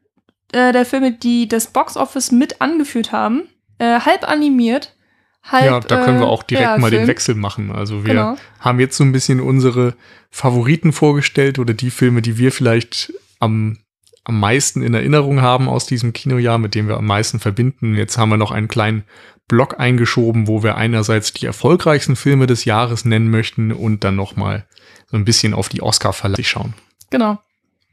äh, 0.52 0.72
der 0.72 0.86
Filme, 0.86 1.12
die 1.12 1.48
das 1.48 1.68
Box 1.68 1.98
Office 1.98 2.32
mit 2.32 2.62
angeführt 2.62 3.12
haben, 3.12 3.44
äh, 3.80 4.00
halb 4.02 4.28
animiert. 4.30 4.96
Halb, 5.44 5.66
ja, 5.66 5.80
da 5.82 6.06
können 6.06 6.20
wir 6.20 6.28
auch 6.28 6.44
direkt 6.44 6.78
äh, 6.78 6.80
mal 6.80 6.92
den 6.92 7.08
Wechsel 7.08 7.36
machen. 7.36 7.72
Also 7.72 8.06
wir 8.06 8.14
Genau. 8.14 8.36
haben 8.60 8.80
jetzt 8.80 8.96
so 8.96 9.04
ein 9.04 9.12
bisschen 9.12 9.42
unsere 9.42 9.96
Favoriten 10.30 10.94
vorgestellt 10.94 11.60
oder 11.60 11.74
die 11.74 11.92
Filme, 11.92 12.22
die 12.22 12.38
wir 12.38 12.52
vielleicht 12.54 13.12
am, 13.40 13.80
am 14.24 14.40
meisten 14.40 14.82
in 14.82 14.94
Erinnerung 14.94 15.42
haben 15.42 15.68
aus 15.68 15.86
diesem 15.86 16.14
Kinojahr, 16.14 16.60
mit 16.60 16.76
dem 16.76 16.88
wir 16.88 16.96
am 16.96 17.06
meisten 17.08 17.40
verbinden. 17.42 17.96
Jetzt 17.96 18.18
haben 18.18 18.30
wir 18.30 18.38
noch 18.38 18.52
einen 18.52 18.70
kleinen 18.70 19.04
Block 19.48 19.80
eingeschoben, 19.80 20.48
wo 20.48 20.64
wir 20.64 20.76
einerseits 20.76 21.34
die 21.34 21.46
erfolgreichsten 21.46 22.16
Filme 22.16 22.48
des 22.48 22.66
Jahres 22.66 23.06
nennen 23.06 23.30
möchten 23.30 23.72
und 23.72 24.04
dann 24.04 24.16
noch 24.16 24.36
mal 24.36 24.66
so 25.08 25.18
ein 25.18 25.26
bisschen 25.26 25.54
auf 25.54 25.70
die 25.70 25.82
Oscar-Verleih 25.82 26.44
schauen. 26.44 26.74
Genau. 27.10 27.40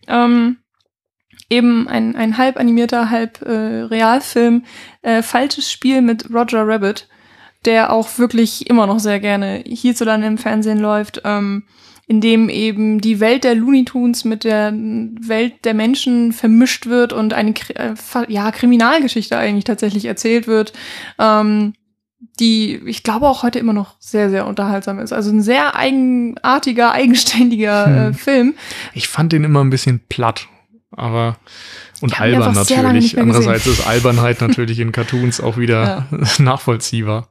Ähm, 0.07 0.59
eben 1.51 1.89
ein, 1.89 2.17
ein 2.17 2.39
halb 2.39 2.57
animierter, 2.57 3.11
halb 3.11 3.43
äh, 3.43 3.83
Realfilm. 3.83 4.65
Äh, 5.03 5.23
Falsches 5.23 5.71
Spiel 5.71 6.01
mit 6.01 6.31
Roger 6.33 6.67
Rabbit, 6.67 7.09
der 7.65 7.93
auch 7.93 8.19
wirklich 8.19 8.71
immer 8.71 8.87
noch 8.87 9.01
sehr 9.01 9.21
gerne 9.21 9.63
hierzulande 9.67 10.27
im 10.27 10.39
Fernsehen 10.39 10.79
läuft, 10.79 11.21
ähm, 11.25 11.65
in 12.11 12.21
dem 12.21 12.49
eben 12.49 13.01
die 13.01 13.21
Welt 13.21 13.45
der 13.45 13.55
Looney 13.55 13.85
Tunes 13.85 14.25
mit 14.25 14.43
der 14.43 14.73
Welt 14.75 15.65
der 15.65 15.75
Menschen 15.75 16.33
vermischt 16.33 16.87
wird 16.87 17.13
und 17.13 17.33
eine 17.33 17.55
äh, 17.77 17.95
ja, 18.27 18.51
Kriminalgeschichte 18.51 19.39
eigentlich 19.39 19.63
tatsächlich 19.63 20.07
erzählt 20.07 20.49
wird. 20.49 20.73
Ähm, 21.21 21.73
die, 22.41 22.81
ich 22.87 23.05
glaube, 23.05 23.29
auch 23.29 23.45
heute 23.45 23.61
immer 23.61 23.75
noch 23.75 23.95
sehr, 24.01 24.29
sehr 24.29 24.49
unterhaltsam 24.49 24.99
ist. 24.99 25.13
Also 25.13 25.31
ein 25.31 25.41
sehr 25.41 25.77
eigenartiger, 25.77 26.91
eigenständiger 26.95 27.87
Hm. 27.87 27.95
äh, 27.95 28.13
Film. 28.13 28.55
Ich 28.93 29.07
fand 29.07 29.33
den 29.33 29.45
immer 29.45 29.63
ein 29.63 29.71
bisschen 29.71 30.01
platt, 30.09 30.49
aber 30.91 31.37
und 32.01 32.21
albern 32.21 32.55
natürlich. 32.55 33.21
Andererseits 33.21 33.69
ist 33.69 33.87
Albernheit 33.87 34.41
natürlich 34.41 34.81
in 34.81 34.91
Cartoons 34.91 35.41
auch 35.41 35.59
wieder 35.59 36.09
nachvollziehbar. 36.39 37.29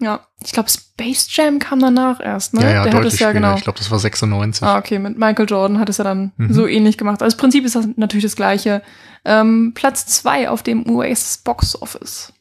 Ja, 0.00 0.26
ich 0.44 0.52
glaube, 0.52 0.68
Space 0.68 1.28
Jam 1.36 1.58
kam 1.58 1.78
danach 1.78 2.20
erst, 2.20 2.52
ne? 2.54 2.62
Ja, 2.62 2.66
ja, 2.66 2.82
Der 2.82 2.92
hat 2.92 2.98
deutlich 2.98 3.14
es 3.14 3.20
ja 3.20 3.32
genau. 3.32 3.54
Ich 3.56 3.62
glaube, 3.62 3.78
das 3.78 3.90
war 3.90 3.98
96. 3.98 4.62
Ah, 4.66 4.78
okay, 4.78 4.98
mit 4.98 5.16
Michael 5.18 5.48
Jordan 5.48 5.78
hat 5.78 5.88
es 5.88 5.98
ja 5.98 6.04
dann 6.04 6.32
Mhm. 6.36 6.52
so 6.52 6.66
ähnlich 6.66 6.98
gemacht. 6.98 7.22
Also 7.22 7.34
das 7.36 7.40
Prinzip 7.40 7.64
ist 7.64 7.76
das 7.76 7.88
natürlich 7.96 8.24
das 8.24 8.36
gleiche. 8.36 8.82
Ähm, 9.24 9.72
Platz 9.74 10.06
zwei 10.06 10.48
auf 10.50 10.62
dem 10.62 10.88
US 10.90 11.38
Box 11.38 11.80
Office. 11.80 12.32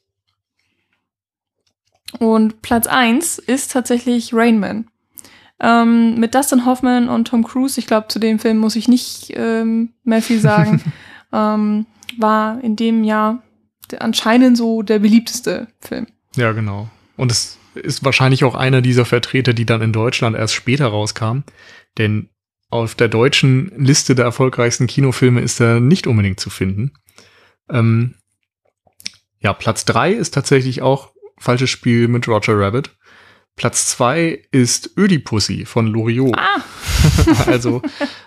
Und 2.19 2.61
Platz 2.61 2.87
eins 2.87 3.39
ist 3.39 3.71
tatsächlich 3.71 4.33
Rain 4.33 4.59
Man. 4.59 4.87
Ähm, 5.59 6.19
mit 6.19 6.35
Dustin 6.35 6.65
Hoffman 6.65 7.09
und 7.09 7.27
Tom 7.27 7.43
Cruise, 7.43 7.79
ich 7.79 7.87
glaube, 7.87 8.07
zu 8.09 8.19
dem 8.19 8.39
Film 8.39 8.57
muss 8.57 8.75
ich 8.75 8.87
nicht 8.87 9.31
ähm, 9.35 9.93
mehr 10.03 10.21
viel 10.21 10.39
sagen, 10.39 10.81
ähm, 11.31 11.85
war 12.17 12.59
in 12.63 12.75
dem 12.75 13.03
Jahr 13.03 13.41
anscheinend 13.99 14.57
so 14.57 14.81
der 14.81 14.99
beliebteste 14.99 15.67
Film. 15.79 16.07
Ja, 16.35 16.51
genau. 16.51 16.87
Und 17.15 17.31
es 17.31 17.57
ist 17.75 18.03
wahrscheinlich 18.05 18.43
auch 18.43 18.55
einer 18.55 18.81
dieser 18.81 19.05
Vertreter, 19.05 19.53
die 19.53 19.65
dann 19.65 19.81
in 19.81 19.93
Deutschland 19.93 20.35
erst 20.35 20.53
später 20.53 20.87
rauskam. 20.87 21.39
Denn 21.97 22.29
auf 22.69 22.95
der 22.95 23.07
deutschen 23.07 23.71
Liste 23.77 24.15
der 24.15 24.25
erfolgreichsten 24.25 24.87
Kinofilme 24.87 25.41
ist 25.41 25.59
er 25.59 25.79
nicht 25.79 26.07
unbedingt 26.07 26.39
zu 26.39 26.49
finden. 26.49 26.93
Ähm, 27.69 28.15
ja, 29.39 29.53
Platz 29.53 29.85
drei 29.85 30.11
ist 30.11 30.33
tatsächlich 30.33 30.81
auch 30.81 31.11
Falsches 31.37 31.69
Spiel 31.69 32.07
mit 32.07 32.27
Roger 32.27 32.57
Rabbit. 32.57 32.95
Platz 33.55 33.87
zwei 33.87 34.41
ist 34.51 34.97
Ödipussy 34.97 35.65
von 35.65 35.87
Loriot. 35.87 36.35
Ah, 36.37 36.61
also 37.45 37.81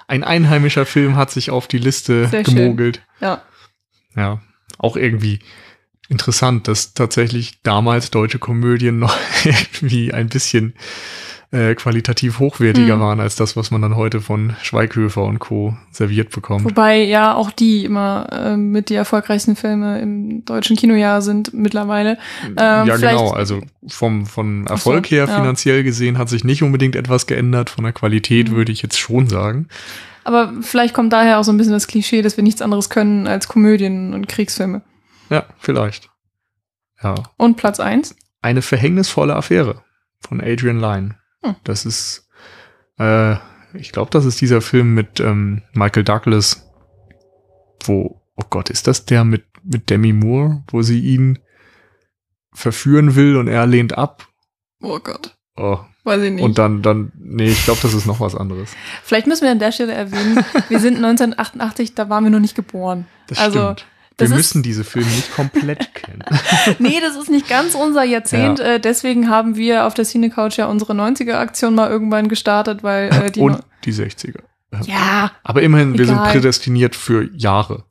ein 0.07 0.23
einheimischer 0.23 0.87
Film 0.87 1.17
hat 1.17 1.31
sich 1.31 1.51
auf 1.51 1.67
die 1.67 1.79
Liste 1.79 2.29
Sehr 2.29 2.45
schön. 2.45 2.55
gemogelt. 2.57 3.03
ja. 3.21 3.43
Ja, 4.15 4.41
auch 4.79 4.97
irgendwie 4.97 5.41
interessant, 6.09 6.69
dass 6.69 6.95
tatsächlich 6.95 7.63
damals 7.63 8.11
deutsche 8.11 8.39
Komödien 8.39 8.99
noch 8.99 9.17
irgendwie 9.45 10.13
ein 10.13 10.29
bisschen 10.29 10.75
äh, 11.53 11.75
qualitativ 11.77 12.41
hochwertiger 12.41 12.95
Hm. 12.95 13.01
waren 13.01 13.21
als 13.21 13.37
das, 13.37 13.57
was 13.57 13.71
man 13.71 13.81
dann 13.81 13.95
heute 13.95 14.21
von 14.21 14.57
Schweighöfer 14.63 15.23
und 15.23 15.39
Co. 15.39 15.77
serviert 15.93 16.31
bekommt. 16.31 16.65
Wobei 16.65 17.05
ja 17.05 17.35
auch 17.35 17.53
die 17.53 17.85
immer 17.85 18.27
äh, 18.33 18.57
mit 18.57 18.91
die 18.91 18.95
erfolgreichsten 18.95 19.55
Filme 19.55 20.01
im 20.01 20.45
deutschen 20.45 20.77
Kinojahr 20.77 21.23
sind 21.23 21.55
mittlerweile. 21.55 22.19
Ähm, 22.45 22.87
ja, 22.87 22.97
genau. 22.97 23.31
Also 23.31 23.61
vom, 23.87 24.27
vom 24.27 24.67
Erfolg 24.67 25.07
so, 25.07 25.11
her 25.11 25.27
ja. 25.29 25.37
finanziell 25.37 25.85
gesehen 25.85 26.19
hat 26.19 26.29
sich 26.29 26.43
nicht 26.43 26.63
unbedingt 26.65 26.97
etwas 26.97 27.27
geändert. 27.27 27.71
Von 27.71 27.85
der 27.85 27.93
Qualität 27.93 28.51
Mhm. 28.51 28.57
würde 28.57 28.73
ich 28.73 28.83
jetzt 28.83 28.99
schon 28.99 29.29
sagen. 29.29 29.69
Aber 30.25 30.53
vielleicht 30.63 30.95
kommt 30.95 31.13
daher 31.13 31.39
auch 31.39 31.45
so 31.45 31.53
ein 31.53 31.57
bisschen 31.57 31.73
das 31.73 31.87
Klischee, 31.87 32.23
dass 32.23 32.37
wir 32.37 32.43
nichts 32.43 32.61
anderes 32.61 32.91
können 32.91 33.29
als 33.29 33.47
Komödien 33.47 34.13
und 34.15 34.27
Kriegsfilme. 34.27 34.83
Ja, 35.31 35.47
vielleicht. 35.59 36.11
Ja. 37.03 37.15
Und 37.37 37.57
Platz 37.57 37.81
eins 37.81 38.17
Eine 38.43 38.63
verhängnisvolle 38.63 39.37
Affäre 39.37 39.83
von 40.21 40.41
Adrian 40.41 40.81
Lyne. 40.81 41.19
Hm. 41.43 41.57
Das 41.65 41.85
ist, 41.85 42.29
äh, 42.99 43.37
ich 43.75 43.93
glaube, 43.93 44.11
das 44.11 44.25
ist 44.25 44.41
dieser 44.41 44.61
Film 44.61 44.95
mit 44.95 45.21
ähm, 45.21 45.63
Michael 45.73 46.05
Douglas, 46.05 46.69
wo, 47.85 48.23
oh 48.37 48.45
Gott, 48.49 48.71
ist 48.71 48.87
das 48.87 49.05
der 49.05 49.25
mit, 49.25 49.45
mit 49.63 49.91
Demi 49.91 50.13
Moore, 50.13 50.65
wo 50.69 50.83
sie 50.83 51.01
ihn 51.01 51.39
verführen 52.53 53.15
will 53.15 53.37
und 53.37 53.49
er 53.49 53.67
lehnt 53.67 53.97
ab? 53.97 54.29
Oh 54.81 54.99
Gott. 54.99 55.37
Oh, 55.57 55.81
Weiß 56.07 56.23
ich 56.23 56.31
nicht. 56.31 56.45
Und 56.45 56.57
dann, 56.57 56.83
dann, 56.83 57.11
nee, 57.19 57.49
ich 57.49 57.65
glaube, 57.65 57.81
das 57.83 57.93
ist 57.93 58.07
noch 58.07 58.21
was 58.21 58.37
anderes. 58.37 58.71
Vielleicht 59.03 59.27
müssen 59.27 59.43
wir 59.43 59.51
an 59.51 59.59
der 59.59 59.73
Stelle 59.73 59.93
erwähnen, 59.93 60.45
wir 60.69 60.79
sind 60.79 60.95
1988, 61.05 61.97
da 61.97 62.09
waren 62.09 62.23
wir 62.23 62.31
noch 62.31 62.39
nicht 62.39 62.55
geboren. 62.55 63.09
Das 63.27 63.39
also, 63.39 63.73
stimmt. 63.73 63.87
Das 64.19 64.31
Wir 64.31 64.37
müssen 64.37 64.63
diese 64.63 64.85
Filme 64.85 65.09
nicht 65.11 65.35
komplett 65.35 65.95
kennen. 65.95 66.23
Nee, 66.79 66.99
das 67.01 67.17
ist 67.17 67.29
nicht 67.31 67.49
ganz 67.49 67.75
unser 67.75 68.03
Jahrzehnt. 68.05 68.59
Ja. 68.59 68.65
Äh, 68.75 68.81
deswegen 68.81 69.29
haben 69.29 69.57
wir 69.57 69.87
auf 69.87 69.95
der 69.95 70.05
Cine 70.05 70.31
Couch 70.31 70.57
ja 70.57 70.67
unsere 70.67 70.95
90er-Aktion 70.95 71.75
mal 71.75 71.91
irgendwann 71.91 72.29
gestartet, 72.29 72.83
weil 72.83 73.11
äh, 73.13 73.31
die. 73.31 73.41
Und 73.41 73.59
die 73.85 73.93
60er. 73.93 74.41
ja, 74.85 75.31
Aber 75.45 75.63
immerhin, 75.63 75.97
wir 75.99 76.07
sind 76.07 76.17
Egal. 76.17 76.33
prädestiniert 76.33 76.97
für 76.97 77.29
Jahre. 77.37 77.85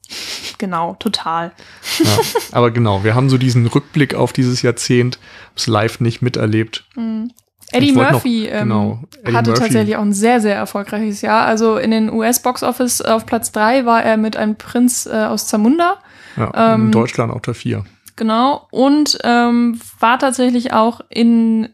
genau, 0.57 0.95
total. 0.99 1.51
Ja. 1.99 2.19
Aber 2.51 2.71
genau, 2.71 3.03
wir 3.03 3.15
haben 3.15 3.29
so 3.29 3.37
diesen 3.37 3.65
Rückblick 3.67 4.13
auf 4.15 4.33
dieses 4.33 4.61
Jahrzehnt, 4.61 5.19
es 5.55 5.67
live 5.67 5.99
nicht 5.99 6.21
miterlebt. 6.21 6.85
Mhm. 6.95 7.31
Eddie 7.71 7.95
wollte 7.95 8.11
noch- 8.11 8.23
Murphy 8.23 8.45
ähm, 8.47 8.59
genau, 8.69 8.99
Eddie 9.23 9.35
hatte 9.35 9.49
Murphy. 9.51 9.63
tatsächlich 9.63 9.95
auch 9.97 10.01
ein 10.01 10.13
sehr, 10.13 10.39
sehr 10.41 10.55
erfolgreiches 10.55 11.21
Jahr. 11.21 11.45
Also 11.45 11.77
in 11.77 11.91
den 11.91 12.11
US-Box-Office 12.11 13.01
auf 13.01 13.25
Platz 13.25 13.51
drei 13.51 13.85
war 13.85 14.03
er 14.03 14.17
mit 14.17 14.37
einem 14.37 14.55
Prinz 14.55 15.05
äh, 15.07 15.11
aus 15.25 15.47
Zamunda. 15.47 15.97
Ja, 16.35 16.73
Ähm, 16.73 16.87
in 16.87 16.91
Deutschland 16.91 17.31
auf 17.31 17.41
der 17.41 17.53
4. 17.53 17.85
Genau. 18.15 18.67
Und 18.71 19.17
ähm, 19.23 19.79
war 19.99 20.19
tatsächlich 20.19 20.73
auch 20.73 21.01
in 21.09 21.69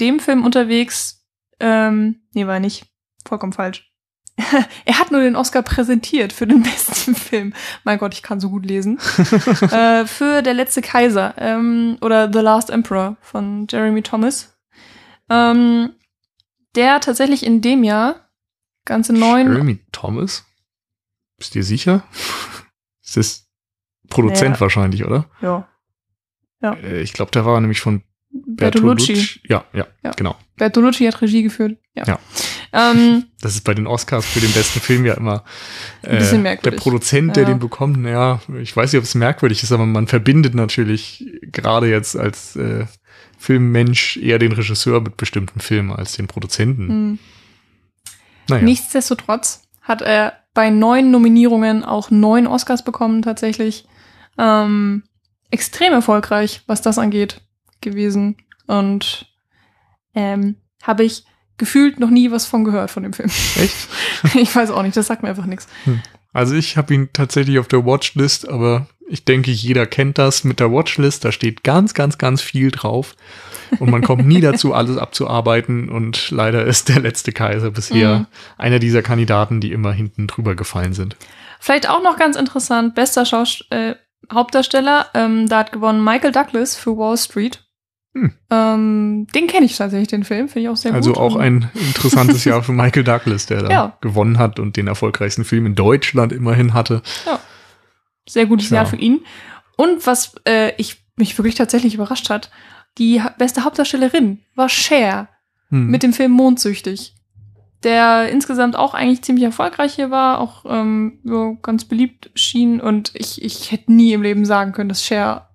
dem 0.00 0.20
Film 0.20 0.44
unterwegs. 0.44 1.24
Ähm, 1.60 2.22
nee, 2.32 2.46
war 2.46 2.60
nicht. 2.60 2.86
Vollkommen 3.26 3.52
falsch. 3.52 3.90
er 4.84 4.98
hat 4.98 5.12
nur 5.12 5.20
den 5.20 5.36
Oscar 5.36 5.62
präsentiert 5.62 6.32
für 6.32 6.46
den 6.46 6.62
besten 6.64 7.14
Film. 7.14 7.54
Mein 7.84 7.98
Gott, 7.98 8.14
ich 8.14 8.22
kann 8.22 8.40
so 8.40 8.50
gut 8.50 8.66
lesen. 8.66 8.98
äh, 9.70 10.06
für 10.06 10.42
Der 10.42 10.54
letzte 10.54 10.82
Kaiser 10.82 11.34
ähm, 11.38 11.96
oder 12.00 12.32
The 12.32 12.40
Last 12.40 12.70
Emperor 12.70 13.16
von 13.20 13.66
Jeremy 13.70 14.02
Thomas. 14.02 14.56
Ähm, 15.30 15.94
der 16.74 17.00
tatsächlich 17.00 17.46
in 17.46 17.60
dem 17.60 17.84
Jahr 17.84 18.28
ganze 18.84 19.12
neun. 19.12 19.46
Jeremy 19.46 19.78
Thomas? 19.92 20.44
Bist 21.38 21.54
du 21.54 21.60
dir 21.60 21.64
sicher? 21.64 22.02
Ist 23.02 23.16
das 23.16 23.43
Produzent 24.10 24.56
Ja. 24.56 24.60
wahrscheinlich, 24.60 25.04
oder? 25.04 25.26
Ja. 25.40 25.68
Äh, 26.62 27.02
Ich 27.02 27.12
glaube, 27.12 27.30
der 27.32 27.44
war 27.44 27.60
nämlich 27.60 27.80
von 27.80 28.02
Bertolucci. 28.30 29.40
Ja, 29.48 29.64
ja, 29.72 29.86
Ja. 30.02 30.10
genau. 30.12 30.36
Bertolucci 30.56 31.04
hat 31.06 31.20
Regie 31.22 31.42
geführt. 31.42 31.76
Ja. 31.94 32.04
Ja. 32.06 32.18
Ähm, 32.72 33.26
Das 33.40 33.54
ist 33.54 33.62
bei 33.62 33.74
den 33.74 33.86
Oscars 33.86 34.26
für 34.26 34.40
den 34.40 34.52
besten 34.52 34.80
Film 34.80 35.04
ja 35.04 35.14
immer 35.14 35.44
äh, 36.02 36.08
Ein 36.10 36.18
bisschen 36.18 36.42
merkwürdig. 36.42 36.78
der 36.78 36.82
Produzent, 36.82 37.36
der 37.36 37.44
Ja. 37.44 37.48
den 37.50 37.58
bekommt. 37.60 37.98
Naja, 37.98 38.40
ich 38.60 38.76
weiß 38.76 38.92
nicht, 38.92 38.98
ob 38.98 39.04
es 39.04 39.14
merkwürdig 39.14 39.62
ist, 39.62 39.70
aber 39.72 39.86
man 39.86 40.08
verbindet 40.08 40.54
natürlich 40.54 41.24
gerade 41.42 41.88
jetzt 41.88 42.16
als 42.16 42.56
äh, 42.56 42.86
Filmmensch 43.38 44.16
eher 44.16 44.38
den 44.40 44.52
Regisseur 44.52 45.00
mit 45.00 45.16
bestimmten 45.16 45.60
Filmen 45.60 45.92
als 45.92 46.14
den 46.16 46.26
Produzenten. 46.26 47.10
mh. 47.12 47.18
Naja, 48.48 48.62
Nichtsdestotrotz 48.64 49.62
hat 49.82 50.02
er 50.02 50.34
bei 50.54 50.70
neun 50.70 51.10
Nominierungen 51.10 51.84
auch 51.84 52.10
neun 52.10 52.46
Oscars 52.46 52.84
bekommen 52.84 53.22
tatsächlich. 53.22 53.86
Ähm, 54.38 55.04
extrem 55.50 55.92
erfolgreich, 55.92 56.62
was 56.66 56.82
das 56.82 56.98
angeht, 56.98 57.40
gewesen. 57.80 58.36
Und 58.66 59.26
ähm, 60.14 60.56
habe 60.82 61.04
ich 61.04 61.24
gefühlt 61.56 62.00
noch 62.00 62.10
nie 62.10 62.30
was 62.30 62.46
von 62.46 62.64
gehört 62.64 62.90
von 62.90 63.02
dem 63.04 63.12
Film. 63.12 63.30
echt? 63.56 63.88
ich 64.34 64.54
weiß 64.54 64.70
auch 64.70 64.82
nicht, 64.82 64.96
das 64.96 65.06
sagt 65.06 65.22
mir 65.22 65.28
einfach 65.28 65.46
nichts. 65.46 65.68
Also 66.32 66.54
ich 66.54 66.76
habe 66.76 66.92
ihn 66.94 67.10
tatsächlich 67.12 67.58
auf 67.58 67.68
der 67.68 67.84
Watchlist, 67.86 68.48
aber 68.48 68.88
ich 69.08 69.24
denke, 69.24 69.50
jeder 69.50 69.86
kennt 69.86 70.18
das 70.18 70.44
mit 70.44 70.58
der 70.60 70.72
Watchlist. 70.72 71.24
Da 71.24 71.30
steht 71.30 71.62
ganz, 71.62 71.94
ganz, 71.94 72.18
ganz 72.18 72.42
viel 72.42 72.70
drauf. 72.70 73.14
Und 73.78 73.90
man 73.90 74.02
kommt 74.02 74.26
nie 74.26 74.40
dazu, 74.40 74.72
alles 74.74 74.96
abzuarbeiten. 74.96 75.88
Und 75.88 76.30
leider 76.30 76.64
ist 76.64 76.88
der 76.88 77.00
letzte 77.00 77.32
Kaiser 77.32 77.70
bisher 77.70 78.20
Mhm. 78.20 78.26
einer 78.56 78.78
dieser 78.78 79.02
Kandidaten, 79.02 79.60
die 79.60 79.72
immer 79.72 79.92
hinten 79.92 80.26
drüber 80.26 80.54
gefallen 80.56 80.94
sind. 80.94 81.16
Vielleicht 81.60 81.88
auch 81.88 82.02
noch 82.02 82.16
ganz 82.18 82.36
interessant, 82.36 82.94
bester 82.94 83.24
Schaus 83.24 83.64
äh, 83.70 83.94
Hauptdarsteller, 84.32 85.06
ähm, 85.14 85.48
da 85.48 85.58
hat 85.58 85.72
gewonnen 85.72 86.02
Michael 86.02 86.32
Douglas 86.32 86.76
für 86.76 86.96
Wall 86.96 87.16
Street. 87.16 87.64
Hm. 88.14 88.32
Ähm, 88.50 89.26
den 89.34 89.46
kenne 89.48 89.66
ich 89.66 89.76
tatsächlich, 89.76 90.08
den 90.08 90.22
Film, 90.24 90.48
finde 90.48 90.60
ich 90.60 90.68
auch 90.68 90.76
sehr 90.76 90.94
also 90.94 91.12
gut. 91.12 91.20
auch 91.20 91.34
Und- 91.34 91.40
ein 91.42 91.70
interessantes 91.74 92.44
Jahr 92.44 92.62
für 92.62 92.72
Michael 92.82 93.02
Douglas, 93.04 93.46
der 93.46 93.62
da 93.62 93.70
Ja. 93.70 93.98
gewonnen 94.00 94.38
hat 94.38 94.58
und 94.60 94.76
den 94.76 94.86
erfolgreichsten 94.86 95.44
Film 95.44 95.66
in 95.66 95.74
Deutschland 95.74 96.32
immerhin 96.32 96.74
hatte. 96.74 97.02
Sehr 98.28 98.46
gutes 98.46 98.70
Ja. 98.70 98.76
Jahr 98.76 98.86
für 98.86 98.96
ihn. 98.96 99.20
Und 99.76 100.06
was 100.06 100.34
äh, 100.46 100.72
ich 100.76 101.04
mich 101.16 101.36
wirklich 101.38 101.56
tatsächlich 101.56 101.94
überrascht 101.94 102.30
hat, 102.30 102.50
die 102.98 103.20
beste 103.38 103.64
Hauptdarstellerin 103.64 104.40
war 104.54 104.68
Cher 104.68 105.28
Hm. 105.70 105.88
mit 105.88 106.02
dem 106.04 106.12
Film 106.12 106.30
Mondsüchtig. 106.32 107.13
Der 107.84 108.28
insgesamt 108.30 108.76
auch 108.76 108.94
eigentlich 108.94 109.22
ziemlich 109.22 109.44
erfolgreich 109.44 109.94
hier 109.94 110.10
war, 110.10 110.40
auch 110.40 110.64
ähm, 110.68 111.18
so 111.24 111.56
ganz 111.62 111.84
beliebt 111.84 112.30
schien. 112.34 112.80
Und 112.80 113.12
ich, 113.14 113.42
ich 113.42 113.70
hätte 113.72 113.92
nie 113.92 114.12
im 114.12 114.22
Leben 114.22 114.44
sagen 114.44 114.72
können, 114.72 114.88
dass 114.88 115.04
Cher 115.04 115.50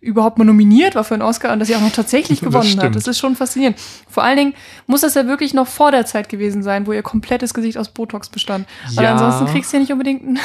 überhaupt 0.00 0.36
mal 0.36 0.44
nominiert 0.44 0.96
war 0.96 1.04
für 1.04 1.14
einen 1.14 1.22
Oscar 1.22 1.52
und 1.52 1.60
dass 1.60 1.68
sie 1.68 1.76
auch 1.76 1.80
noch 1.80 1.92
tatsächlich 1.92 2.40
Das 2.40 2.48
gewonnen 2.48 2.64
hat. 2.72 2.78
stimmt. 2.80 2.96
Das 2.96 3.06
ist 3.06 3.18
schon 3.20 3.36
faszinierend. 3.36 3.78
Vor 4.08 4.24
allen 4.24 4.36
Dingen 4.36 4.54
muss 4.88 5.02
das 5.02 5.14
ja 5.14 5.26
wirklich 5.28 5.54
noch 5.54 5.68
vor 5.68 5.92
der 5.92 6.04
Zeit 6.06 6.28
gewesen 6.28 6.64
sein, 6.64 6.88
wo 6.88 6.92
ihr 6.92 7.02
komplettes 7.02 7.54
Gesicht 7.54 7.78
aus 7.78 7.88
Botox 7.88 8.28
bestand. 8.28 8.66
Weil 8.96 9.04
Ja. 9.04 9.12
ansonsten 9.12 9.46
kriegst 9.46 9.72
du 9.72 9.76
ja 9.76 9.80
nicht 9.80 9.92
unbedingt 9.92 10.22
einen, 10.24 10.38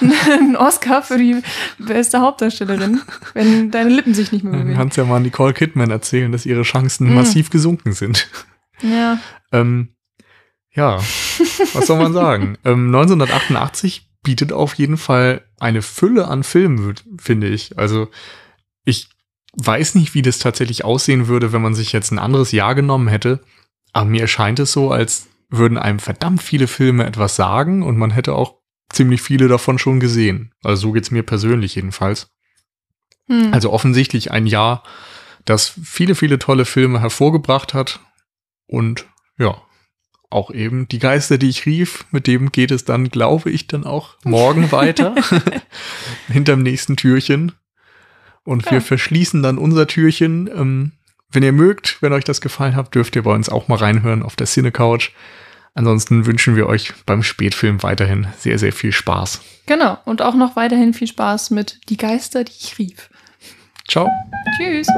einen 0.32 0.56
Oscar 0.56 1.02
für 1.02 1.18
die 1.18 1.42
beste 1.78 2.20
Hauptdarstellerin, 2.20 3.00
wenn 3.34 3.72
deine 3.72 3.90
Lippen 3.90 4.14
sich 4.14 4.30
nicht 4.30 4.44
mehr 4.44 4.52
Du 4.52 4.60
bewegen. 4.60 4.78
kannst 4.78 4.96
ja 4.96 5.04
mal 5.04 5.18
Nicole 5.18 5.54
Kidman 5.54 5.90
erzählen, 5.90 6.30
dass 6.30 6.46
ihre 6.46 6.62
Chancen 6.62 7.08
Mhm. 7.08 7.14
massiv 7.16 7.50
gesunken 7.50 7.92
sind. 7.92 8.28
Ja. 8.82 9.18
Ähm, 9.52 9.88
ja, 10.72 10.98
was 11.72 11.86
soll 11.86 11.98
man 11.98 12.12
sagen? 12.12 12.56
ähm, 12.64 12.86
1988 12.86 14.08
bietet 14.22 14.52
auf 14.52 14.74
jeden 14.74 14.96
Fall 14.96 15.44
eine 15.58 15.82
Fülle 15.82 16.28
an 16.28 16.42
Filmen, 16.42 16.94
finde 17.18 17.48
ich. 17.48 17.78
Also 17.78 18.08
ich 18.84 19.08
weiß 19.54 19.94
nicht, 19.94 20.14
wie 20.14 20.22
das 20.22 20.38
tatsächlich 20.38 20.84
aussehen 20.84 21.26
würde, 21.26 21.52
wenn 21.52 21.62
man 21.62 21.74
sich 21.74 21.92
jetzt 21.92 22.12
ein 22.12 22.18
anderes 22.18 22.52
Jahr 22.52 22.74
genommen 22.74 23.08
hätte. 23.08 23.40
Aber 23.92 24.08
mir 24.08 24.22
erscheint 24.22 24.58
es 24.60 24.72
so, 24.72 24.92
als 24.92 25.28
würden 25.48 25.78
einem 25.78 25.98
verdammt 25.98 26.42
viele 26.42 26.68
Filme 26.68 27.04
etwas 27.04 27.34
sagen 27.34 27.82
und 27.82 27.96
man 27.96 28.10
hätte 28.10 28.34
auch 28.34 28.60
ziemlich 28.88 29.22
viele 29.22 29.48
davon 29.48 29.78
schon 29.78 30.00
gesehen. 30.00 30.52
Also 30.62 30.82
so 30.82 30.92
geht's 30.92 31.10
mir 31.10 31.22
persönlich 31.22 31.74
jedenfalls. 31.74 32.30
Hm. 33.26 33.52
Also 33.52 33.72
offensichtlich 33.72 34.30
ein 34.30 34.46
Jahr, 34.46 34.84
das 35.44 35.72
viele, 35.82 36.14
viele 36.14 36.38
tolle 36.38 36.64
Filme 36.64 37.00
hervorgebracht 37.00 37.74
hat. 37.74 38.00
Und 38.66 39.06
ja, 39.38 39.60
auch 40.30 40.50
eben 40.52 40.86
die 40.88 40.98
Geister, 41.00 41.38
die 41.38 41.48
ich 41.48 41.66
rief, 41.66 42.04
mit 42.12 42.26
dem 42.26 42.52
geht 42.52 42.70
es 42.70 42.84
dann, 42.84 43.08
glaube 43.10 43.50
ich, 43.50 43.66
dann 43.66 43.84
auch 43.84 44.16
morgen 44.24 44.70
weiter. 44.72 45.14
Hinterm 46.28 46.62
nächsten 46.62 46.96
Türchen. 46.96 47.52
Und 48.44 48.64
wir 48.66 48.78
Ja. 48.78 48.80
verschließen 48.80 49.42
dann 49.42 49.58
unser 49.58 49.86
Türchen. 49.86 50.48
Ähm, 50.54 50.92
wenn 51.32 51.42
ihr 51.42 51.52
mögt, 51.52 51.98
wenn 52.00 52.12
euch 52.12 52.24
das 52.24 52.40
gefallen 52.40 52.74
hat, 52.74 52.94
dürft 52.94 53.14
ihr 53.16 53.22
bei 53.22 53.32
uns 53.34 53.48
auch 53.48 53.68
mal 53.68 53.76
reinhören 53.76 54.22
auf 54.22 54.34
der 54.36 54.46
Cine 54.46 54.72
Couch. 54.72 55.10
Ansonsten 55.74 56.26
wünschen 56.26 56.56
wir 56.56 56.66
euch 56.66 56.92
beim 57.06 57.22
Spätfilm 57.22 57.82
weiterhin 57.84 58.26
sehr, 58.38 58.58
sehr 58.58 58.72
viel 58.72 58.90
Spaß. 58.92 59.40
Genau. 59.66 59.98
Und 60.04 60.22
auch 60.22 60.34
noch 60.34 60.56
weiterhin 60.56 60.94
viel 60.94 61.06
Spaß 61.06 61.50
mit 61.50 61.80
Die 61.88 61.96
Geister, 61.96 62.42
die 62.42 62.52
ich 62.58 62.78
rief. 62.78 63.08
Ciao. 63.88 64.08
Tschüss. 64.56 64.88